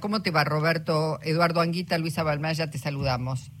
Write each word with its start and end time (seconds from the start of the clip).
¿Cómo 0.00 0.20
te 0.20 0.32
va 0.32 0.42
Roberto? 0.42 1.20
Eduardo 1.22 1.60
Anguita, 1.60 1.96
Luisa 1.96 2.24
Balmaya, 2.24 2.68
te 2.68 2.76
saludamos. 2.76 3.52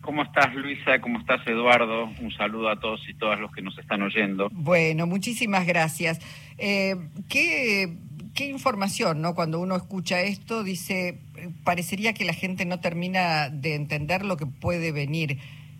¿Cómo 0.00 0.22
estás 0.22 0.54
Luisa? 0.54 0.98
¿Cómo 1.02 1.18
estás 1.18 1.46
Eduardo? 1.46 2.10
Un 2.22 2.32
saludo 2.32 2.70
a 2.70 2.80
todos 2.80 3.06
y 3.06 3.12
todas 3.12 3.38
los 3.38 3.52
que 3.52 3.60
nos 3.60 3.76
están 3.76 4.00
oyendo. 4.00 4.48
Bueno, 4.50 5.06
muchísimas 5.06 5.66
gracias. 5.66 6.20
Eh, 6.56 6.96
¿qué, 7.28 7.98
¿Qué 8.34 8.46
información, 8.46 9.20
no? 9.20 9.34
Cuando 9.34 9.60
uno 9.60 9.76
escucha 9.76 10.22
esto, 10.22 10.64
dice, 10.64 11.18
parecería 11.64 12.14
que 12.14 12.24
la 12.24 12.32
gente 12.32 12.64
no 12.64 12.80
termina 12.80 13.50
de 13.50 13.74
entender 13.74 14.24
lo 14.24 14.38
que 14.38 14.46
puede 14.46 14.90
venir. 14.90 15.36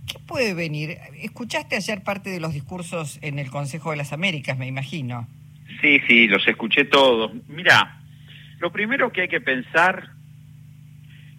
¿Qué 0.07 0.19
puede 0.27 0.53
venir? 0.53 0.99
Escuchaste 1.23 1.77
ayer 1.77 2.03
parte 2.03 2.29
de 2.29 2.41
los 2.41 2.53
discursos 2.53 3.19
en 3.23 3.39
el 3.39 3.51
Consejo 3.51 3.93
de 3.93 3.97
las 3.97 4.13
Américas, 4.13 4.59
me 4.59 4.67
imagino. 4.67 5.27
Sí, 5.81 5.99
sí, 6.07 6.27
los 6.29 6.47
escuché 6.47 6.85
todos. 6.85 7.33
Mira, 7.49 8.04
lo 8.59 8.73
primero 8.73 9.13
que 9.13 9.23
hay 9.23 9.29
que 9.29 9.41
pensar 9.41 10.11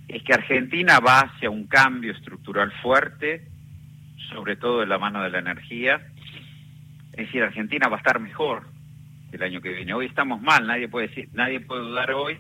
es 0.08 0.24
que 0.24 0.34
Argentina 0.34 1.00
va 1.00 1.22
hacia 1.22 1.50
un 1.50 1.68
cambio 1.68 2.12
estructural 2.12 2.72
fuerte, 2.82 3.48
sobre 4.30 4.56
todo 4.56 4.84
en 4.84 4.90
la 4.90 4.98
mano 4.98 5.22
de 5.24 5.30
la 5.30 5.40
energía. 5.40 6.02
Es 7.14 7.28
decir, 7.28 7.44
Argentina 7.44 7.88
va 7.88 7.98
a 7.98 8.00
estar 8.00 8.20
mejor 8.20 8.68
el 9.32 9.42
año 9.42 9.62
que 9.62 9.74
viene. 9.74 9.94
Hoy 9.94 10.06
estamos 10.06 10.42
mal, 10.42 10.68
nadie 10.68 10.88
puede 10.88 11.08
decir, 11.08 11.30
nadie 11.34 11.60
puede 11.60 11.82
dudar 11.82 12.12
hoy 12.12 12.38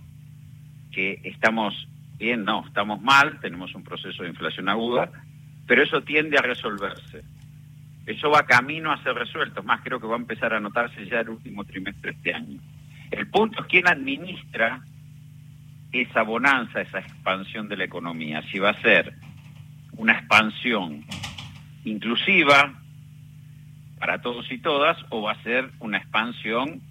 que 0.91 1.19
estamos 1.23 1.73
bien, 2.17 2.45
no, 2.45 2.65
estamos 2.65 3.01
mal, 3.01 3.39
tenemos 3.41 3.73
un 3.75 3.83
proceso 3.83 4.23
de 4.23 4.29
inflación 4.29 4.69
aguda, 4.69 5.11
pero 5.67 5.83
eso 5.83 6.01
tiende 6.01 6.37
a 6.37 6.41
resolverse. 6.41 7.23
Eso 8.05 8.29
va 8.29 8.45
camino 8.45 8.91
a 8.91 9.01
ser 9.03 9.15
resuelto, 9.15 9.63
más 9.63 9.81
creo 9.83 9.99
que 9.99 10.07
va 10.07 10.15
a 10.15 10.19
empezar 10.19 10.53
a 10.53 10.59
notarse 10.59 11.05
ya 11.07 11.21
el 11.21 11.29
último 11.29 11.65
trimestre 11.65 12.11
de 12.11 12.17
este 12.17 12.33
año. 12.33 12.59
El 13.11 13.27
punto 13.27 13.61
es 13.61 13.67
quién 13.67 13.87
administra 13.87 14.81
esa 15.91 16.23
bonanza, 16.23 16.81
esa 16.81 16.99
expansión 16.99 17.67
de 17.67 17.77
la 17.77 17.85
economía. 17.85 18.43
Si 18.51 18.59
va 18.59 18.71
a 18.71 18.81
ser 18.81 19.13
una 19.93 20.13
expansión 20.13 21.05
inclusiva 21.83 22.73
para 23.99 24.21
todos 24.21 24.51
y 24.51 24.57
todas 24.57 24.97
o 25.09 25.21
va 25.21 25.33
a 25.33 25.43
ser 25.43 25.71
una 25.79 25.97
expansión 25.97 26.81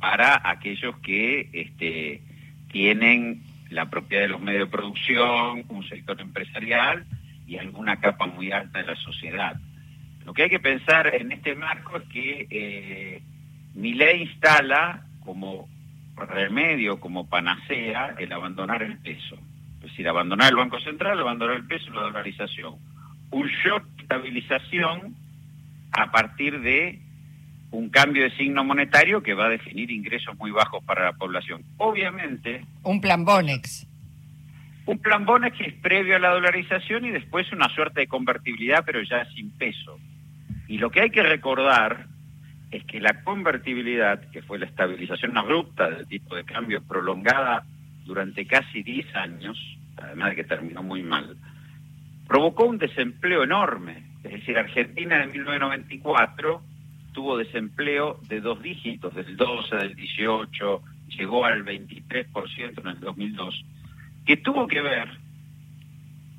para 0.00 0.40
aquellos 0.44 0.96
que 0.98 1.50
este, 1.52 2.22
tienen 2.70 3.42
la 3.70 3.90
propiedad 3.90 4.22
de 4.22 4.28
los 4.28 4.40
medios 4.40 4.66
de 4.68 4.76
producción, 4.76 5.64
un 5.68 5.86
sector 5.88 6.20
empresarial 6.20 7.04
y 7.46 7.58
alguna 7.58 8.00
capa 8.00 8.26
muy 8.26 8.52
alta 8.52 8.78
de 8.78 8.86
la 8.86 8.96
sociedad. 8.96 9.56
Lo 10.24 10.32
que 10.32 10.44
hay 10.44 10.50
que 10.50 10.60
pensar 10.60 11.14
en 11.14 11.32
este 11.32 11.54
marco 11.54 11.96
es 11.98 12.08
que 12.08 12.46
eh, 12.50 13.22
mi 13.74 13.94
ley 13.94 14.22
instala 14.22 15.04
como 15.28 15.68
remedio, 16.16 16.98
como 17.00 17.28
panacea, 17.28 18.14
el 18.18 18.32
abandonar 18.32 18.82
el 18.82 18.96
peso. 18.96 19.36
Es 19.76 19.90
decir, 19.90 20.08
abandonar 20.08 20.48
el 20.48 20.56
Banco 20.56 20.80
Central, 20.80 21.20
abandonar 21.20 21.56
el 21.56 21.66
peso, 21.66 21.90
la 21.90 22.00
dolarización. 22.00 22.76
Un 23.30 23.46
shock 23.46 23.84
de 23.84 24.02
estabilización 24.04 25.14
a 25.92 26.10
partir 26.10 26.62
de 26.62 26.98
un 27.72 27.90
cambio 27.90 28.22
de 28.22 28.34
signo 28.38 28.64
monetario 28.64 29.22
que 29.22 29.34
va 29.34 29.46
a 29.46 29.50
definir 29.50 29.90
ingresos 29.90 30.34
muy 30.38 30.50
bajos 30.50 30.82
para 30.84 31.04
la 31.04 31.12
población. 31.12 31.62
Obviamente... 31.76 32.64
Un 32.84 33.02
plan 33.02 33.26
Bonex. 33.26 33.86
Un 34.86 34.98
plan 34.98 35.26
Bonex 35.26 35.58
que 35.58 35.64
es 35.64 35.74
previo 35.74 36.16
a 36.16 36.20
la 36.20 36.30
dolarización 36.30 37.04
y 37.04 37.10
después 37.10 37.52
una 37.52 37.68
suerte 37.74 38.00
de 38.00 38.06
convertibilidad, 38.06 38.82
pero 38.86 39.02
ya 39.02 39.26
sin 39.34 39.50
peso. 39.50 39.98
Y 40.68 40.78
lo 40.78 40.90
que 40.90 41.02
hay 41.02 41.10
que 41.10 41.22
recordar 41.22 42.06
es 42.70 42.84
que 42.84 43.00
la 43.00 43.22
convertibilidad, 43.22 44.20
que 44.30 44.42
fue 44.42 44.58
la 44.58 44.66
estabilización 44.66 45.36
abrupta 45.36 45.88
del 45.90 46.06
tipo 46.06 46.36
de 46.36 46.44
cambio 46.44 46.82
prolongada 46.82 47.64
durante 48.04 48.46
casi 48.46 48.82
10 48.82 49.14
años, 49.16 49.58
además 49.96 50.30
de 50.30 50.36
que 50.36 50.44
terminó 50.44 50.82
muy 50.82 51.02
mal, 51.02 51.36
provocó 52.26 52.66
un 52.66 52.78
desempleo 52.78 53.42
enorme. 53.42 54.04
Es 54.22 54.32
decir, 54.32 54.58
Argentina 54.58 55.22
en 55.22 55.32
1994 55.32 56.62
tuvo 57.12 57.38
desempleo 57.38 58.20
de 58.28 58.40
dos 58.40 58.62
dígitos, 58.62 59.14
del 59.14 59.36
12, 59.36 59.76
del 59.76 59.94
18, 59.94 60.82
llegó 61.16 61.44
al 61.44 61.64
23% 61.64 62.80
en 62.80 62.86
el 62.86 63.00
2002, 63.00 63.64
que 64.26 64.36
tuvo 64.36 64.66
que 64.68 64.82
ver 64.82 65.08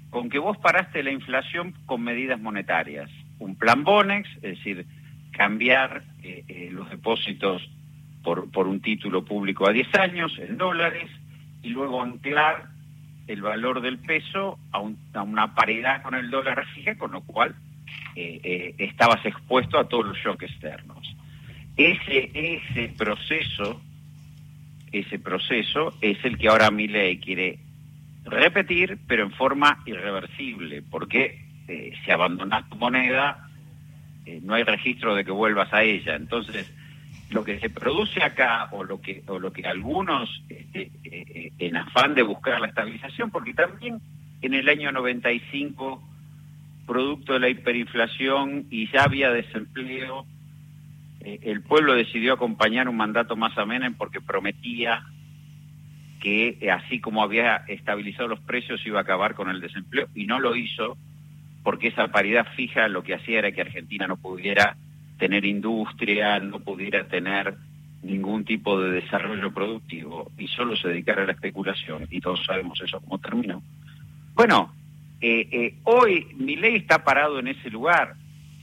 con 0.09 0.29
que 0.29 0.39
vos 0.39 0.57
paraste 0.57 1.03
la 1.03 1.11
inflación 1.11 1.73
con 1.85 2.01
medidas 2.01 2.39
monetarias. 2.39 3.09
Un 3.39 3.55
plan 3.55 3.83
Bonex, 3.83 4.27
es 4.37 4.57
decir, 4.57 4.85
cambiar 5.31 6.03
eh, 6.21 6.43
eh, 6.47 6.69
los 6.71 6.89
depósitos 6.89 7.61
por, 8.23 8.51
por 8.51 8.67
un 8.67 8.81
título 8.81 9.23
público 9.23 9.67
a 9.67 9.71
10 9.71 9.95
años 9.95 10.37
en 10.37 10.57
dólares 10.57 11.09
y 11.63 11.69
luego 11.69 12.01
anclar 12.01 12.67
el 13.27 13.41
valor 13.41 13.81
del 13.81 13.99
peso 13.99 14.59
a, 14.71 14.79
a 15.13 15.21
una 15.23 15.55
paridad 15.55 16.01
con 16.01 16.15
el 16.15 16.29
dólar 16.29 16.65
fija, 16.75 16.97
con 16.97 17.11
lo 17.11 17.21
cual 17.21 17.55
eh, 18.15 18.75
estabas 18.77 19.25
expuesto 19.25 19.79
a 19.79 19.87
todos 19.87 20.07
los 20.07 20.17
shocks 20.17 20.43
externos. 20.43 21.15
Ese, 21.77 22.31
ese 22.33 22.93
proceso, 22.97 23.81
ese 24.91 25.19
proceso 25.19 25.93
es 26.01 26.17
el 26.25 26.37
que 26.37 26.49
ahora 26.49 26.71
Milei 26.71 27.19
quiere 27.19 27.59
repetir, 28.25 28.97
pero 29.07 29.23
en 29.23 29.31
forma 29.31 29.81
irreversible, 29.85 30.81
porque 30.81 31.45
si 32.03 32.11
abandonas 32.11 32.67
tu 32.67 32.75
moneda, 32.75 33.48
eh, 34.25 34.39
no 34.43 34.53
hay 34.53 34.63
registro 34.63 35.15
de 35.15 35.23
que 35.25 35.31
vuelvas 35.31 35.71
a 35.73 35.83
ella. 35.83 36.15
Entonces, 36.15 36.71
lo 37.29 37.43
que 37.43 37.59
se 37.59 37.69
produce 37.69 38.23
acá 38.23 38.69
o 38.71 38.83
lo 38.83 39.01
que 39.01 39.23
o 39.27 39.39
lo 39.39 39.53
que 39.53 39.67
algunos 39.67 40.29
este, 40.49 40.91
eh, 41.03 41.51
en 41.59 41.77
afán 41.77 42.15
de 42.15 42.23
buscar 42.23 42.59
la 42.59 42.67
estabilización, 42.67 43.31
porque 43.31 43.53
también 43.53 44.01
en 44.41 44.53
el 44.53 44.67
año 44.67 44.91
95 44.91 46.03
producto 46.87 47.33
de 47.33 47.39
la 47.39 47.49
hiperinflación 47.49 48.65
y 48.71 48.91
ya 48.91 49.03
había 49.03 49.29
desempleo, 49.29 50.25
eh, 51.19 51.39
el 51.43 51.61
pueblo 51.61 51.93
decidió 51.93 52.33
acompañar 52.33 52.89
un 52.89 52.97
mandato 52.97 53.35
más 53.35 53.55
a 53.57 53.65
porque 53.97 54.21
prometía 54.21 55.03
que 56.19 56.69
así 56.71 56.99
como 56.99 57.21
había 57.21 57.57
estabilizado 57.67 58.27
los 58.27 58.39
precios 58.39 58.85
iba 58.85 58.99
a 58.99 59.03
acabar 59.03 59.35
con 59.35 59.49
el 59.49 59.61
desempleo 59.61 60.07
y 60.15 60.25
no 60.25 60.39
lo 60.39 60.55
hizo 60.55 60.97
porque 61.63 61.89
esa 61.89 62.07
paridad 62.07 62.47
fija 62.55 62.87
lo 62.87 63.03
que 63.03 63.15
hacía 63.15 63.39
era 63.39 63.51
que 63.51 63.61
Argentina 63.61 64.07
no 64.07 64.17
pudiera 64.17 64.77
tener 65.17 65.45
industria, 65.45 66.39
no 66.39 66.59
pudiera 66.59 67.07
tener 67.07 67.55
ningún 68.01 68.45
tipo 68.45 68.79
de 68.81 69.01
desarrollo 69.01 69.53
productivo 69.53 70.31
y 70.37 70.47
solo 70.47 70.75
se 70.75 70.87
dedicara 70.87 71.23
a 71.23 71.25
la 71.25 71.33
especulación, 71.33 72.07
y 72.09 72.21
todos 72.21 72.45
sabemos 72.45 72.79
eso 72.81 73.01
cómo 73.01 73.19
terminó. 73.19 73.61
Bueno, 74.33 74.73
eh, 75.19 75.47
eh, 75.51 75.75
hoy 75.83 76.27
mi 76.37 76.55
ley 76.55 76.77
está 76.77 77.03
parado 77.03 77.39
en 77.39 77.49
ese 77.49 77.69
lugar 77.69 78.15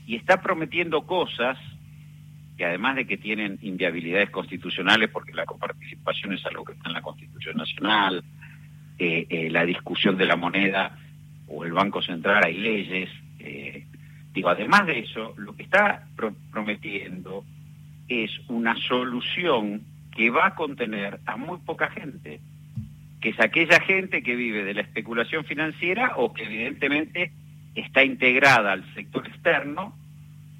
y 0.07 0.15
está 0.15 0.41
prometiendo 0.41 1.05
cosas 1.05 1.57
que 2.57 2.65
además 2.65 2.95
de 2.95 3.05
que 3.05 3.17
tienen 3.17 3.59
inviabilidades 3.61 4.31
constitucionales, 4.31 5.11
porque 5.11 5.33
la 5.33 5.45
coparticipación 5.45 6.33
es 6.33 6.43
algo 6.47 6.65
que 6.65 6.73
está 6.73 6.89
en 6.89 6.95
la 6.95 7.03
Constitución 7.03 7.57
Nacional, 7.57 8.23
eh, 8.97 9.47
la 9.51 9.63
discusión 9.63 10.17
de 10.17 10.25
la 10.25 10.35
moneda 10.35 10.97
o 11.47 11.65
el 11.65 11.73
Banco 11.73 12.01
Central 12.01 12.43
hay 12.45 12.57
leyes. 12.57 13.09
Eh, 13.39 13.85
digo, 14.33 14.49
además 14.49 14.85
de 14.85 14.99
eso, 14.99 15.33
lo 15.37 15.55
que 15.55 15.63
está 15.63 16.07
prometiendo 16.51 17.43
es 18.07 18.31
una 18.47 18.75
solución 18.75 19.81
que 20.15 20.29
va 20.29 20.47
a 20.47 20.55
contener 20.55 21.19
a 21.25 21.37
muy 21.37 21.57
poca 21.59 21.89
gente, 21.89 22.39
que 23.21 23.29
es 23.29 23.39
aquella 23.39 23.79
gente 23.79 24.23
que 24.23 24.35
vive 24.35 24.63
de 24.63 24.73
la 24.73 24.81
especulación 24.81 25.43
financiera 25.45 26.13
o 26.17 26.33
que 26.33 26.43
evidentemente 26.43 27.31
está 27.75 28.03
integrada 28.03 28.71
al 28.71 28.93
sector 28.93 29.27
externo 29.27 29.95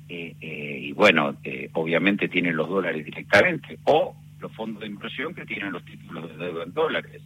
eh, 0.10 0.36
eh, 0.40 0.80
y 0.84 0.92
bueno, 0.94 1.36
obviamente 1.74 2.30
tienen 2.30 2.56
los 2.56 2.70
dólares 2.70 3.04
directamente 3.04 3.80
o 3.86 4.16
los 4.40 4.52
fondos 4.54 4.82
de 4.82 4.88
inversión 4.88 5.34
que 5.34 5.46
tienen 5.46 5.72
los 5.72 5.84
títulos 5.84 6.30
de 6.30 6.46
deuda 6.46 6.64
en 6.64 6.74
dólares. 6.74 7.22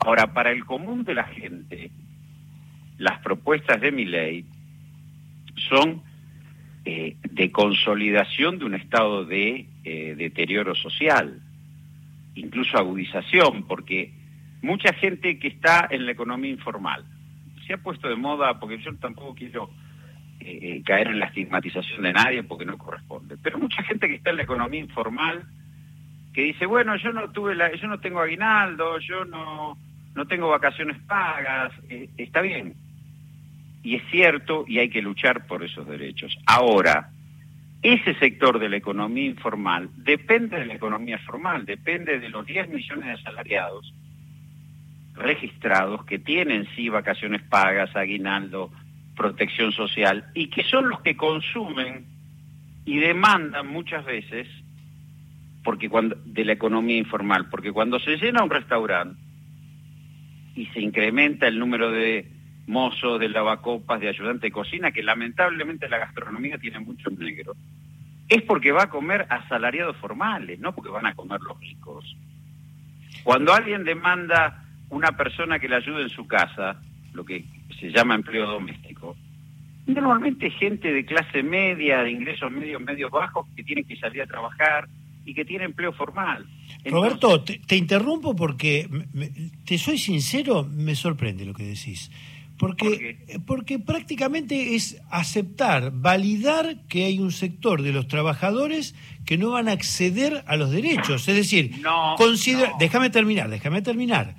Ahora, 0.00 0.32
para 0.32 0.50
el 0.50 0.64
común 0.64 1.04
de 1.04 1.14
la 1.14 1.24
gente, 1.24 1.90
las 3.00 3.18
propuestas 3.20 3.80
de 3.80 3.92
mi 3.92 4.04
ley 4.04 4.44
son 5.68 6.02
eh, 6.84 7.16
de 7.30 7.50
consolidación 7.50 8.58
de 8.58 8.66
un 8.66 8.74
estado 8.74 9.24
de 9.24 9.66
eh, 9.84 10.14
deterioro 10.18 10.74
social, 10.74 11.40
incluso 12.34 12.76
agudización, 12.76 13.64
porque 13.66 14.12
mucha 14.60 14.92
gente 14.92 15.38
que 15.38 15.48
está 15.48 15.88
en 15.90 16.04
la 16.04 16.12
economía 16.12 16.50
informal 16.50 17.06
se 17.66 17.72
ha 17.72 17.78
puesto 17.78 18.06
de 18.06 18.16
moda, 18.16 18.60
porque 18.60 18.78
yo 18.82 18.94
tampoco 18.96 19.34
quiero 19.34 19.70
eh, 20.40 20.82
caer 20.84 21.08
en 21.08 21.20
la 21.20 21.26
estigmatización 21.26 22.02
de 22.02 22.12
nadie 22.12 22.42
porque 22.42 22.66
no 22.66 22.76
corresponde, 22.76 23.38
pero 23.42 23.58
mucha 23.58 23.82
gente 23.82 24.08
que 24.08 24.16
está 24.16 24.28
en 24.28 24.36
la 24.36 24.42
economía 24.42 24.80
informal 24.80 25.42
que 26.34 26.42
dice, 26.42 26.66
bueno, 26.66 26.96
yo 26.96 27.12
no 27.14 27.30
tuve 27.30 27.54
la, 27.54 27.74
yo 27.74 27.88
no 27.88 27.98
tengo 27.98 28.20
aguinaldo, 28.20 28.98
yo 28.98 29.24
no 29.24 29.78
no 30.14 30.26
tengo 30.26 30.48
vacaciones 30.48 31.00
pagas, 31.06 31.72
está 32.16 32.40
bien, 32.40 32.74
y 33.82 33.96
es 33.96 34.02
cierto 34.10 34.64
y 34.66 34.78
hay 34.78 34.90
que 34.90 35.02
luchar 35.02 35.46
por 35.46 35.64
esos 35.64 35.86
derechos. 35.86 36.36
Ahora, 36.46 37.10
ese 37.82 38.14
sector 38.14 38.58
de 38.58 38.68
la 38.68 38.76
economía 38.76 39.24
informal 39.24 39.88
depende 39.96 40.58
de 40.58 40.66
la 40.66 40.74
economía 40.74 41.18
formal, 41.18 41.64
depende 41.64 42.18
de 42.18 42.28
los 42.28 42.44
10 42.44 42.68
millones 42.68 43.06
de 43.06 43.12
asalariados, 43.12 43.94
registrados 45.14 46.04
que 46.04 46.18
tienen 46.18 46.66
sí 46.76 46.88
vacaciones 46.90 47.42
pagas, 47.42 47.94
aguinaldo, 47.96 48.70
protección 49.16 49.72
social 49.72 50.26
y 50.34 50.48
que 50.48 50.62
son 50.64 50.88
los 50.88 51.00
que 51.00 51.16
consumen 51.16 52.06
y 52.84 52.98
demandan 52.98 53.66
muchas 53.66 54.04
veces 54.04 54.46
porque 55.62 55.88
cuando 55.88 56.16
de 56.24 56.44
la 56.44 56.52
economía 56.52 56.96
informal, 56.96 57.48
porque 57.50 57.72
cuando 57.72 57.98
se 57.98 58.16
llena 58.16 58.42
un 58.42 58.50
restaurante 58.50 59.20
y 60.54 60.66
se 60.66 60.80
incrementa 60.80 61.46
el 61.46 61.58
número 61.58 61.90
de 61.90 62.39
mozos, 62.66 63.18
de 63.18 63.28
lavacopas, 63.28 64.00
de 64.00 64.08
ayudante 64.08 64.46
de 64.46 64.52
cocina, 64.52 64.92
que 64.92 65.02
lamentablemente 65.02 65.88
la 65.88 65.98
gastronomía 65.98 66.58
tiene 66.58 66.80
mucho 66.80 67.10
negro, 67.10 67.54
es 68.28 68.42
porque 68.42 68.72
va 68.72 68.84
a 68.84 68.90
comer 68.90 69.26
asalariados 69.28 69.96
formales, 69.96 70.58
no 70.60 70.74
porque 70.74 70.90
van 70.90 71.06
a 71.06 71.14
comer 71.14 71.40
los 71.40 71.58
ricos. 71.58 72.16
Cuando 73.24 73.52
alguien 73.52 73.84
demanda 73.84 74.64
una 74.88 75.16
persona 75.16 75.58
que 75.58 75.68
le 75.68 75.76
ayude 75.76 76.02
en 76.02 76.10
su 76.10 76.26
casa, 76.26 76.80
lo 77.12 77.24
que 77.24 77.44
se 77.78 77.90
llama 77.90 78.14
empleo 78.14 78.46
doméstico, 78.46 79.16
normalmente 79.86 80.50
gente 80.50 80.92
de 80.92 81.04
clase 81.04 81.42
media, 81.42 82.02
de 82.02 82.10
ingresos 82.10 82.50
medios, 82.50 82.80
medios 82.80 83.10
bajos, 83.10 83.46
que 83.56 83.64
tienen 83.64 83.84
que 83.84 83.96
salir 83.96 84.22
a 84.22 84.26
trabajar 84.26 84.88
y 85.24 85.34
que 85.34 85.44
tienen 85.44 85.70
empleo 85.70 85.92
formal. 85.92 86.46
Roberto, 86.84 87.42
te, 87.42 87.76
interrumpo 87.76 88.34
porque, 88.34 88.88
te 89.64 89.78
soy 89.78 89.98
sincero, 89.98 90.64
me 90.64 90.94
sorprende 90.94 91.44
lo 91.44 91.52
que 91.52 91.64
decís. 91.64 92.10
Porque, 92.60 93.16
porque 93.46 93.78
prácticamente 93.78 94.74
es 94.74 95.00
aceptar, 95.08 95.92
validar 95.94 96.86
que 96.88 97.06
hay 97.06 97.18
un 97.18 97.32
sector 97.32 97.80
de 97.80 97.90
los 97.90 98.06
trabajadores 98.06 98.94
que 99.24 99.38
no 99.38 99.52
van 99.52 99.70
a 99.70 99.72
acceder 99.72 100.44
a 100.46 100.56
los 100.56 100.70
derechos. 100.70 101.26
Es 101.26 101.36
decir, 101.36 101.80
no, 101.80 102.16
déjame 102.78 103.08
terminar, 103.08 103.48
déjame 103.48 103.80
terminar. 103.80 104.36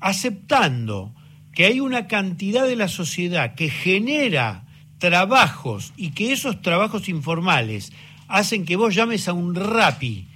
Aceptando 0.00 1.14
que 1.54 1.64
hay 1.64 1.80
una 1.80 2.08
cantidad 2.08 2.66
de 2.66 2.76
la 2.76 2.88
sociedad 2.88 3.54
que 3.54 3.70
genera 3.70 4.66
trabajos 4.98 5.94
y 5.96 6.10
que 6.10 6.34
esos 6.34 6.60
trabajos 6.60 7.08
informales 7.08 7.90
hacen 8.28 8.66
que 8.66 8.76
vos 8.76 8.94
llames 8.94 9.28
a 9.28 9.32
un 9.32 9.54
rapi 9.54 10.28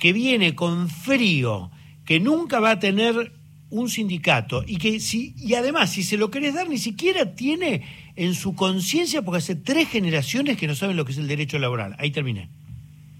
que 0.00 0.12
viene 0.12 0.56
con 0.56 0.88
frío, 0.88 1.70
que 2.04 2.18
nunca 2.18 2.58
va 2.58 2.72
a 2.72 2.78
tener 2.80 3.32
un 3.74 3.88
sindicato 3.88 4.62
y 4.66 4.78
que 4.78 5.00
si 5.00 5.34
y 5.36 5.54
además 5.54 5.90
si 5.90 6.04
se 6.04 6.16
lo 6.16 6.30
querés 6.30 6.54
dar 6.54 6.68
ni 6.68 6.78
siquiera 6.78 7.34
tiene 7.34 7.82
en 8.14 8.34
su 8.34 8.54
conciencia 8.54 9.22
porque 9.22 9.38
hace 9.38 9.56
tres 9.56 9.88
generaciones 9.88 10.56
que 10.56 10.68
no 10.68 10.76
saben 10.76 10.96
lo 10.96 11.04
que 11.04 11.10
es 11.10 11.18
el 11.18 11.26
derecho 11.26 11.58
laboral. 11.58 11.96
Ahí 11.98 12.12
terminé. 12.12 12.48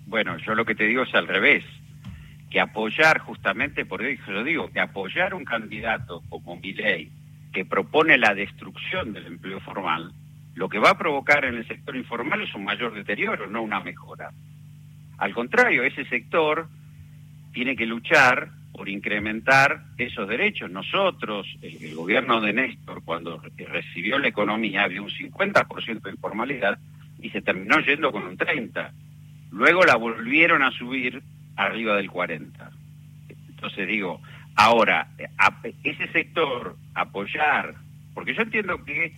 Bueno, 0.06 0.38
yo 0.38 0.54
lo 0.54 0.64
que 0.64 0.76
te 0.76 0.84
digo 0.84 1.02
es 1.02 1.14
al 1.14 1.26
revés 1.26 1.64
que 2.50 2.60
apoyar 2.60 3.18
justamente, 3.18 3.84
por 3.84 4.04
eso 4.04 4.30
yo 4.30 4.44
digo, 4.44 4.70
que 4.70 4.78
apoyar 4.78 5.34
un 5.34 5.44
candidato 5.44 6.22
como 6.28 6.54
Milei, 6.54 7.10
que 7.52 7.64
propone 7.64 8.16
la 8.16 8.32
destrucción 8.32 9.12
del 9.12 9.26
empleo 9.26 9.58
formal, 9.58 10.12
lo 10.54 10.68
que 10.68 10.78
va 10.78 10.90
a 10.90 10.98
provocar 10.98 11.44
en 11.44 11.56
el 11.56 11.66
sector 11.66 11.96
informal 11.96 12.40
es 12.42 12.54
un 12.54 12.62
mayor 12.62 12.94
deterioro, 12.94 13.48
no 13.48 13.60
una 13.60 13.80
mejora. 13.80 14.30
Al 15.18 15.34
contrario, 15.34 15.82
ese 15.82 16.04
sector 16.04 16.68
tiene 17.52 17.74
que 17.74 17.86
luchar 17.86 18.50
por 18.74 18.88
incrementar 18.88 19.84
esos 19.96 20.28
derechos. 20.28 20.68
Nosotros, 20.68 21.46
el, 21.62 21.94
gobierno 21.94 22.40
de 22.40 22.52
Néstor, 22.52 23.02
cuando 23.04 23.40
recibió 23.56 24.18
la 24.18 24.28
economía, 24.28 24.82
había 24.82 25.00
un 25.00 25.10
50% 25.10 26.02
de 26.02 26.10
informalidad 26.10 26.78
y 27.20 27.30
se 27.30 27.40
terminó 27.40 27.78
yendo 27.80 28.10
con 28.10 28.24
un 28.24 28.36
30%. 28.36 28.90
Luego 29.52 29.84
la 29.84 29.94
volvieron 29.94 30.64
a 30.64 30.72
subir 30.72 31.22
arriba 31.54 31.96
del 31.96 32.10
40%. 32.10 32.50
Entonces 33.48 33.86
digo, 33.86 34.20
ahora, 34.56 35.08
ese 35.84 36.08
sector 36.08 36.76
apoyar, 36.94 37.76
porque 38.12 38.34
yo 38.34 38.42
entiendo 38.42 38.84
que 38.84 39.12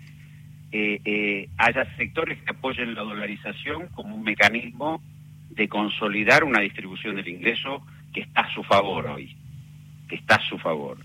eh, 0.73 1.00
eh, 1.05 1.49
haya 1.56 1.97
sectores 1.97 2.38
que 2.43 2.50
apoyen 2.50 2.94
la 2.94 3.03
dolarización 3.03 3.88
como 3.94 4.14
un 4.14 4.23
mecanismo 4.23 5.03
de 5.49 5.67
consolidar 5.67 6.44
una 6.44 6.61
distribución 6.61 7.17
del 7.17 7.29
ingreso 7.29 7.82
que 8.12 8.20
está 8.20 8.43
a 8.43 8.55
su 8.55 8.62
favor 8.62 9.06
hoy, 9.06 9.35
que 10.08 10.17
está 10.17 10.37
a 10.37 10.49
su 10.49 10.58
favor. 10.58 10.99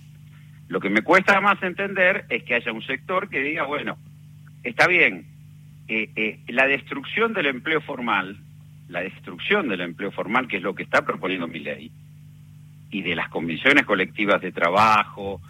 Lo 0.68 0.80
que 0.80 0.90
me 0.90 1.02
cuesta 1.02 1.42
más 1.42 1.62
entender 1.64 2.26
es 2.30 2.44
que 2.44 2.56
haya 2.56 2.72
un 2.72 2.82
sector 2.84 3.30
que 3.30 3.42
diga, 3.42 3.64
bueno, 3.64 3.98
está 4.64 4.88
bien, 4.88 5.26
eh, 5.88 6.40
la 6.48 6.68
destrucción 6.68 7.34
del 7.34 7.48
empleo 7.48 7.82
formal, 7.82 8.38
la 8.88 9.02
destrucción 9.02 9.68
del 9.68 9.82
empleo 9.82 10.12
formal, 10.12 10.48
que 10.48 10.58
es 10.58 10.64
lo 10.64 10.76
que 10.76 10.84
está 10.84 11.04
proponiendo 11.04 11.48
mi 11.48 11.60
ley, 11.60 11.92
y 12.90 13.02
de 13.02 13.16
las 13.16 13.30
convenciones 13.30 13.86
colectivas 13.86 14.42
de 14.42 14.52
trabajo 14.52 15.42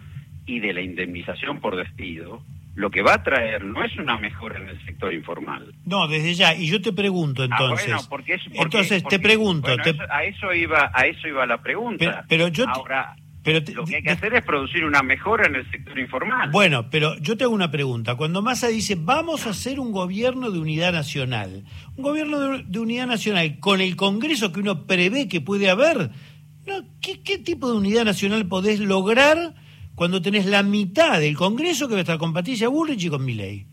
y 0.46 0.60
de 0.60 0.72
la 0.72 0.80
indemnización 0.80 1.60
por 1.60 1.76
despido, 1.76 2.42
lo 2.74 2.90
que 2.90 3.02
va 3.02 3.14
a 3.14 3.22
traer 3.22 3.64
no 3.64 3.84
es 3.84 3.94
una 3.96 4.16
mejora 4.16 4.58
en 4.58 4.68
el 4.68 4.84
sector 4.84 5.12
informal. 5.12 5.74
No, 5.84 6.08
desde 6.08 6.34
ya. 6.34 6.54
Y 6.54 6.68
yo 6.68 6.80
te 6.80 6.92
pregunto 6.92 7.42
ah, 7.42 7.48
entonces. 7.50 8.06
porque 8.08 8.40
entonces 8.52 9.04
te 9.04 9.18
pregunto. 9.18 9.68
a 10.08 10.24
eso 10.24 10.54
iba, 10.54 10.90
a 10.94 11.06
eso 11.06 11.28
iba 11.28 11.44
la 11.46 11.58
pregunta. 11.58 12.24
Pero, 12.28 12.48
yo 12.48 12.66
ahora. 12.68 13.14
Pero 13.44 13.60
lo 13.74 13.84
que 13.84 13.96
hay 13.96 14.02
que 14.02 14.10
hacer 14.10 14.34
es 14.34 14.44
producir 14.44 14.84
una 14.84 15.02
mejora 15.02 15.46
en 15.46 15.56
el 15.56 15.70
sector 15.70 15.98
informal. 15.98 16.50
Bueno, 16.50 16.88
pero 16.90 17.18
yo 17.18 17.36
te 17.36 17.44
hago 17.44 17.52
una 17.52 17.70
pregunta. 17.70 18.14
Cuando 18.14 18.40
Massa 18.40 18.68
dice 18.68 18.96
vamos 18.96 19.46
a 19.46 19.50
hacer 19.50 19.80
un 19.80 19.90
gobierno 19.90 20.50
de 20.50 20.60
unidad 20.60 20.92
nacional, 20.92 21.64
un 21.96 22.04
gobierno 22.04 22.58
de, 22.58 22.78
unidad 22.78 23.08
nacional 23.08 23.58
con 23.58 23.80
el 23.80 23.96
Congreso 23.96 24.52
que 24.52 24.60
uno 24.60 24.86
prevé 24.86 25.28
que 25.28 25.40
puede 25.40 25.70
haber, 25.70 26.10
¿qué, 27.00 27.20
¿qué 27.22 27.38
tipo 27.38 27.70
de 27.70 27.78
unidad 27.78 28.04
nacional 28.04 28.46
podés 28.46 28.78
lograr? 28.78 29.54
cuando 29.94 30.22
tenés 30.22 30.46
la 30.46 30.62
mitad 30.62 31.20
del 31.20 31.36
Congreso 31.36 31.86
que 31.86 31.94
va 31.94 31.98
a 31.98 32.02
estar 32.02 32.18
con 32.18 32.32
Patricia 32.32 32.68
Bullrich 32.68 33.04
y 33.04 33.08
con 33.08 33.24
Milei? 33.24 33.66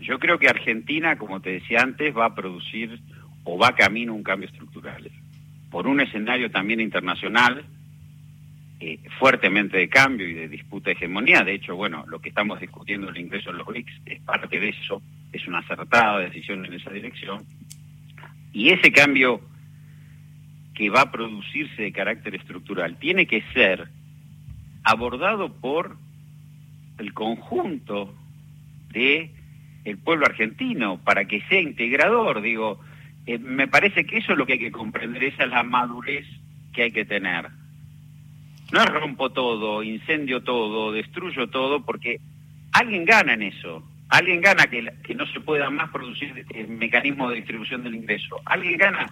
Yo 0.00 0.18
creo 0.18 0.38
que 0.38 0.48
Argentina, 0.48 1.18
como 1.18 1.40
te 1.40 1.50
decía 1.50 1.80
antes, 1.82 2.16
va 2.16 2.26
a 2.26 2.34
producir 2.34 2.98
o 3.44 3.58
va 3.58 3.74
camino 3.74 4.12
a 4.12 4.16
un 4.16 4.22
cambio 4.22 4.48
estructural. 4.48 5.10
Por 5.70 5.86
un 5.86 6.00
escenario 6.00 6.50
también 6.50 6.80
internacional, 6.80 7.64
eh, 8.80 9.00
fuertemente 9.18 9.76
de 9.76 9.88
cambio 9.88 10.28
y 10.28 10.34
de 10.34 10.48
disputa 10.48 10.90
de 10.90 10.92
hegemonía. 10.92 11.42
De 11.42 11.54
hecho, 11.54 11.74
bueno, 11.74 12.04
lo 12.06 12.20
que 12.20 12.28
estamos 12.28 12.60
discutiendo 12.60 13.08
el 13.08 13.18
ingreso 13.18 13.50
en 13.50 13.58
los 13.58 13.66
BRICS 13.66 13.92
es 14.06 14.20
parte 14.20 14.60
de 14.60 14.68
eso, 14.68 15.02
es 15.32 15.46
una 15.48 15.58
acertada 15.58 16.20
decisión 16.20 16.64
en 16.64 16.74
esa 16.74 16.90
dirección. 16.90 17.44
Y 18.52 18.70
ese 18.70 18.92
cambio 18.92 19.40
que 20.74 20.90
va 20.90 21.02
a 21.02 21.10
producirse 21.10 21.82
de 21.82 21.92
carácter 21.92 22.36
estructural 22.36 22.98
tiene 22.98 23.26
que 23.26 23.42
ser 23.52 23.88
abordado 24.84 25.52
por 25.52 25.96
el 26.98 27.12
conjunto 27.12 28.14
de 28.92 29.32
el 29.84 29.98
pueblo 29.98 30.26
argentino 30.26 31.00
para 31.02 31.24
que 31.24 31.40
sea 31.48 31.60
integrador. 31.60 32.42
Digo, 32.42 32.80
eh, 33.26 33.38
me 33.38 33.66
parece 33.66 34.06
que 34.06 34.18
eso 34.18 34.32
es 34.32 34.38
lo 34.38 34.46
que 34.46 34.54
hay 34.54 34.58
que 34.58 34.70
comprender, 34.70 35.24
esa 35.24 35.44
es 35.44 35.50
la 35.50 35.62
madurez 35.62 36.26
que 36.72 36.84
hay 36.84 36.92
que 36.92 37.04
tener. 37.04 37.57
No 38.72 38.80
es 38.80 38.86
rompo 38.86 39.30
todo, 39.30 39.82
incendio 39.82 40.42
todo, 40.42 40.92
destruyo 40.92 41.48
todo, 41.48 41.84
porque 41.84 42.20
alguien 42.72 43.04
gana 43.04 43.34
en 43.34 43.42
eso. 43.42 43.82
Alguien 44.10 44.40
gana 44.40 44.66
que, 44.66 44.86
que 45.02 45.14
no 45.14 45.26
se 45.26 45.40
pueda 45.40 45.68
más 45.70 45.90
producir 45.90 46.46
el 46.54 46.68
mecanismo 46.68 47.28
de 47.28 47.36
distribución 47.36 47.82
del 47.82 47.94
ingreso. 47.94 48.40
Alguien 48.46 48.78
gana 48.78 49.06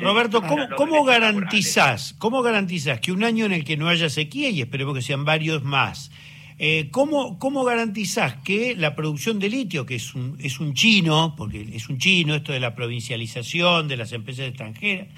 Roberto, 0.00 0.42
¿cómo, 0.42 0.68
cómo 0.76 1.04
garantizás, 1.04 2.14
¿cómo 2.18 2.42
garantizás 2.42 3.00
que 3.00 3.10
un 3.10 3.24
año 3.24 3.44
en 3.44 3.52
el 3.52 3.64
que 3.64 3.76
no 3.76 3.88
haya 3.88 4.08
sequía, 4.08 4.50
y 4.50 4.60
esperemos 4.60 4.94
que 4.94 5.02
sean 5.02 5.24
varios 5.24 5.64
más, 5.64 6.12
eh, 6.58 6.88
¿cómo, 6.92 7.38
¿cómo, 7.40 7.64
garantizás 7.64 8.36
que 8.44 8.76
la 8.76 8.94
producción 8.94 9.40
de 9.40 9.48
litio, 9.48 9.84
que 9.84 9.96
es 9.96 10.14
un, 10.14 10.36
es 10.38 10.60
un 10.60 10.74
chino, 10.74 11.34
porque 11.36 11.66
es 11.72 11.88
un 11.88 11.98
chino 11.98 12.36
esto 12.36 12.52
de 12.52 12.60
la 12.60 12.76
provincialización 12.76 13.88
de 13.88 13.96
las 13.96 14.12
empresas 14.12 14.46
extranjeras, 14.46 15.08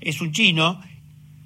es 0.00 0.20
un 0.20 0.30
chino, 0.30 0.80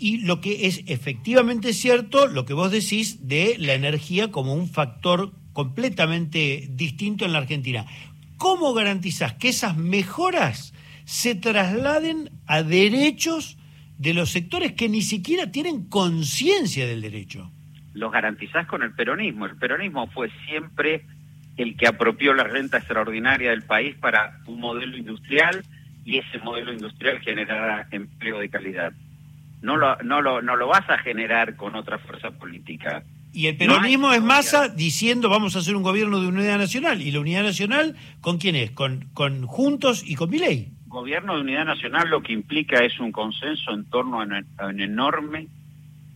y 0.00 0.18
lo 0.18 0.40
que 0.40 0.66
es 0.66 0.82
efectivamente 0.86 1.72
cierto, 1.72 2.26
lo 2.26 2.44
que 2.46 2.54
vos 2.54 2.72
decís 2.72 3.28
de 3.28 3.56
la 3.58 3.74
energía 3.74 4.30
como 4.30 4.54
un 4.54 4.68
factor 4.68 5.32
completamente 5.52 6.66
distinto 6.70 7.24
en 7.24 7.32
la 7.32 7.38
Argentina. 7.38 7.86
¿Cómo 8.38 8.72
garantizás 8.72 9.34
que 9.34 9.50
esas 9.50 9.76
mejoras 9.76 10.72
se 11.04 11.34
trasladen 11.34 12.30
a 12.46 12.62
derechos 12.62 13.58
de 13.98 14.14
los 14.14 14.30
sectores 14.30 14.72
que 14.72 14.88
ni 14.88 15.02
siquiera 15.02 15.52
tienen 15.52 15.88
conciencia 15.88 16.86
del 16.86 17.02
derecho. 17.02 17.50
Los 17.92 18.10
garantizás 18.10 18.66
con 18.66 18.82
el 18.82 18.94
peronismo. 18.94 19.44
El 19.44 19.56
peronismo 19.56 20.06
fue 20.06 20.30
siempre 20.46 21.04
el 21.58 21.76
que 21.76 21.86
apropió 21.86 22.32
la 22.32 22.44
renta 22.44 22.78
extraordinaria 22.78 23.50
del 23.50 23.62
país 23.62 23.94
para 23.96 24.38
un 24.46 24.58
modelo 24.58 24.96
industrial 24.96 25.64
y 26.04 26.16
ese 26.16 26.38
modelo 26.38 26.72
industrial 26.72 27.18
generará 27.20 27.88
empleo 27.90 28.38
de 28.38 28.48
calidad. 28.48 28.92
No 29.62 29.76
lo, 29.76 29.96
no 30.02 30.22
lo, 30.22 30.42
no 30.42 30.56
lo 30.56 30.68
vas 30.68 30.88
a 30.88 30.98
generar 30.98 31.56
con 31.56 31.74
otra 31.74 31.98
fuerza 31.98 32.30
política. 32.30 33.02
Y 33.32 33.46
el 33.46 33.56
peronismo 33.56 34.12
es 34.12 34.22
masa 34.22 34.68
diciendo 34.68 35.28
vamos 35.28 35.54
a 35.54 35.60
hacer 35.60 35.76
un 35.76 35.82
gobierno 35.82 36.20
de 36.20 36.28
unidad 36.28 36.58
nacional. 36.58 37.00
¿Y 37.00 37.12
la 37.12 37.20
unidad 37.20 37.42
nacional 37.42 37.96
con 38.20 38.38
quién 38.38 38.56
es? 38.56 38.70
Con, 38.72 39.08
con 39.12 39.46
Juntos 39.46 40.02
y 40.04 40.14
con 40.16 40.30
Miley 40.30 40.72
gobierno 40.90 41.36
de 41.36 41.42
unidad 41.42 41.64
nacional 41.64 42.10
lo 42.10 42.20
que 42.20 42.32
implica 42.32 42.84
es 42.84 42.98
un 42.98 43.12
consenso 43.12 43.70
en 43.70 43.84
torno 43.84 44.20
a 44.20 44.24
un, 44.24 44.80
enorme 44.80 45.46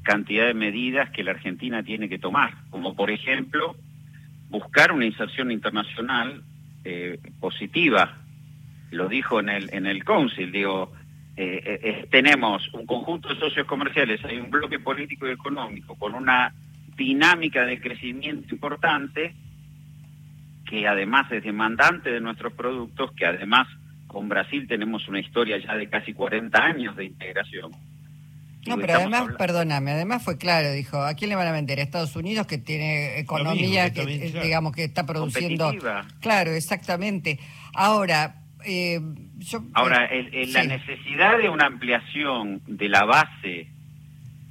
cantidad 0.03 0.47
de 0.47 0.55
medidas 0.55 1.11
que 1.11 1.23
la 1.23 1.31
Argentina 1.31 1.83
tiene 1.83 2.09
que 2.09 2.19
tomar, 2.19 2.53
como 2.71 2.95
por 2.95 3.11
ejemplo 3.11 3.77
buscar 4.51 4.91
una 4.91 5.07
inserción 5.07 5.53
internacional 5.53 6.43
eh, 6.85 7.19
positiva. 7.41 8.19
Lo 8.91 9.09
dijo 9.09 9.39
en 9.39 9.49
el 9.49 9.73
en 9.73 9.87
el 9.87 10.05
Council, 10.05 10.51
digo, 10.51 10.93
eh, 11.37 11.81
eh, 11.83 12.09
tenemos 12.11 12.63
un 12.75 12.87
conjunto 12.87 13.29
de 13.29 13.41
socios 13.41 13.67
comerciales, 13.67 14.25
hay 14.25 14.39
un 14.39 14.51
bloque 14.51 14.79
político 14.79 15.27
y 15.27 15.33
económico 15.33 15.97
con 15.97 16.15
una 16.15 16.55
dinámica 16.97 17.65
de 17.65 17.81
crecimiento 17.81 18.55
importante 18.55 19.35
que 20.65 20.87
además 20.87 21.31
es 21.33 21.43
demandante 21.43 22.11
de 22.11 22.21
nuestros 22.21 22.53
productos, 22.53 23.13
que 23.13 23.27
además 23.27 23.67
con 24.07 24.29
Brasil 24.29 24.67
tenemos 24.69 25.09
una 25.09 25.21
historia 25.21 25.59
ya 25.59 25.75
de 25.77 25.89
casi 25.89 26.15
40 26.15 26.57
años 26.59 26.97
de 26.97 27.05
integración. 27.05 27.73
No, 28.67 28.79
pero 28.79 28.95
además, 28.95 29.35
perdóname, 29.37 29.91
además 29.91 30.23
fue 30.23 30.39
claro, 30.39 30.73
dijo, 30.73 30.97
¿a 31.03 31.15
quién 31.15 31.29
le 31.29 31.37
van 31.37 31.49
a 31.49 31.53
vender? 31.53 31.81
A 31.81 31.83
Estados 31.83 32.17
Unidos 32.17 32.47
que 32.47 32.57
tiene 32.57 33.19
economía 33.19 33.93
que, 33.93 34.07
digamos, 34.07 34.73
que 34.73 34.85
está 34.85 35.05
produciendo... 35.05 35.71
Claro, 36.21 36.53
exactamente. 36.53 37.39
Ahora, 37.75 38.44
eh, 38.65 39.01
yo... 39.39 39.63
Ahora, 39.75 40.09
la 40.49 40.65
necesidad 40.65 41.39
de 41.39 41.49
una 41.49 41.67
ampliación 41.67 42.63
de 42.67 42.89
la 42.89 43.05
base 43.05 43.69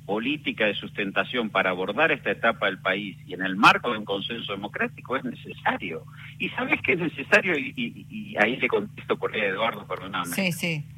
política 0.06 0.66
de 0.66 0.76
sustentación 0.76 1.50
para 1.50 1.70
abordar 1.70 2.12
esta 2.12 2.32
etapa 2.32 2.66
del 2.66 2.80
país 2.80 3.18
y 3.26 3.34
en 3.34 3.42
el 3.42 3.56
marco 3.56 3.92
de 3.92 4.00
un 4.00 4.06
consenso 4.06 4.52
democrático 4.52 5.16
es 5.16 5.24
necesario. 5.24 6.04
Y 6.40 6.50
sabes 6.50 6.82
que 6.82 6.94
es 6.94 7.00
necesario, 7.00 7.58
y, 7.58 8.36
ahí 8.40 8.58
le 8.58 8.68
contesto 8.68 9.18
por 9.18 9.36
Eduardo, 9.36 9.88
perdóname, 9.88 10.36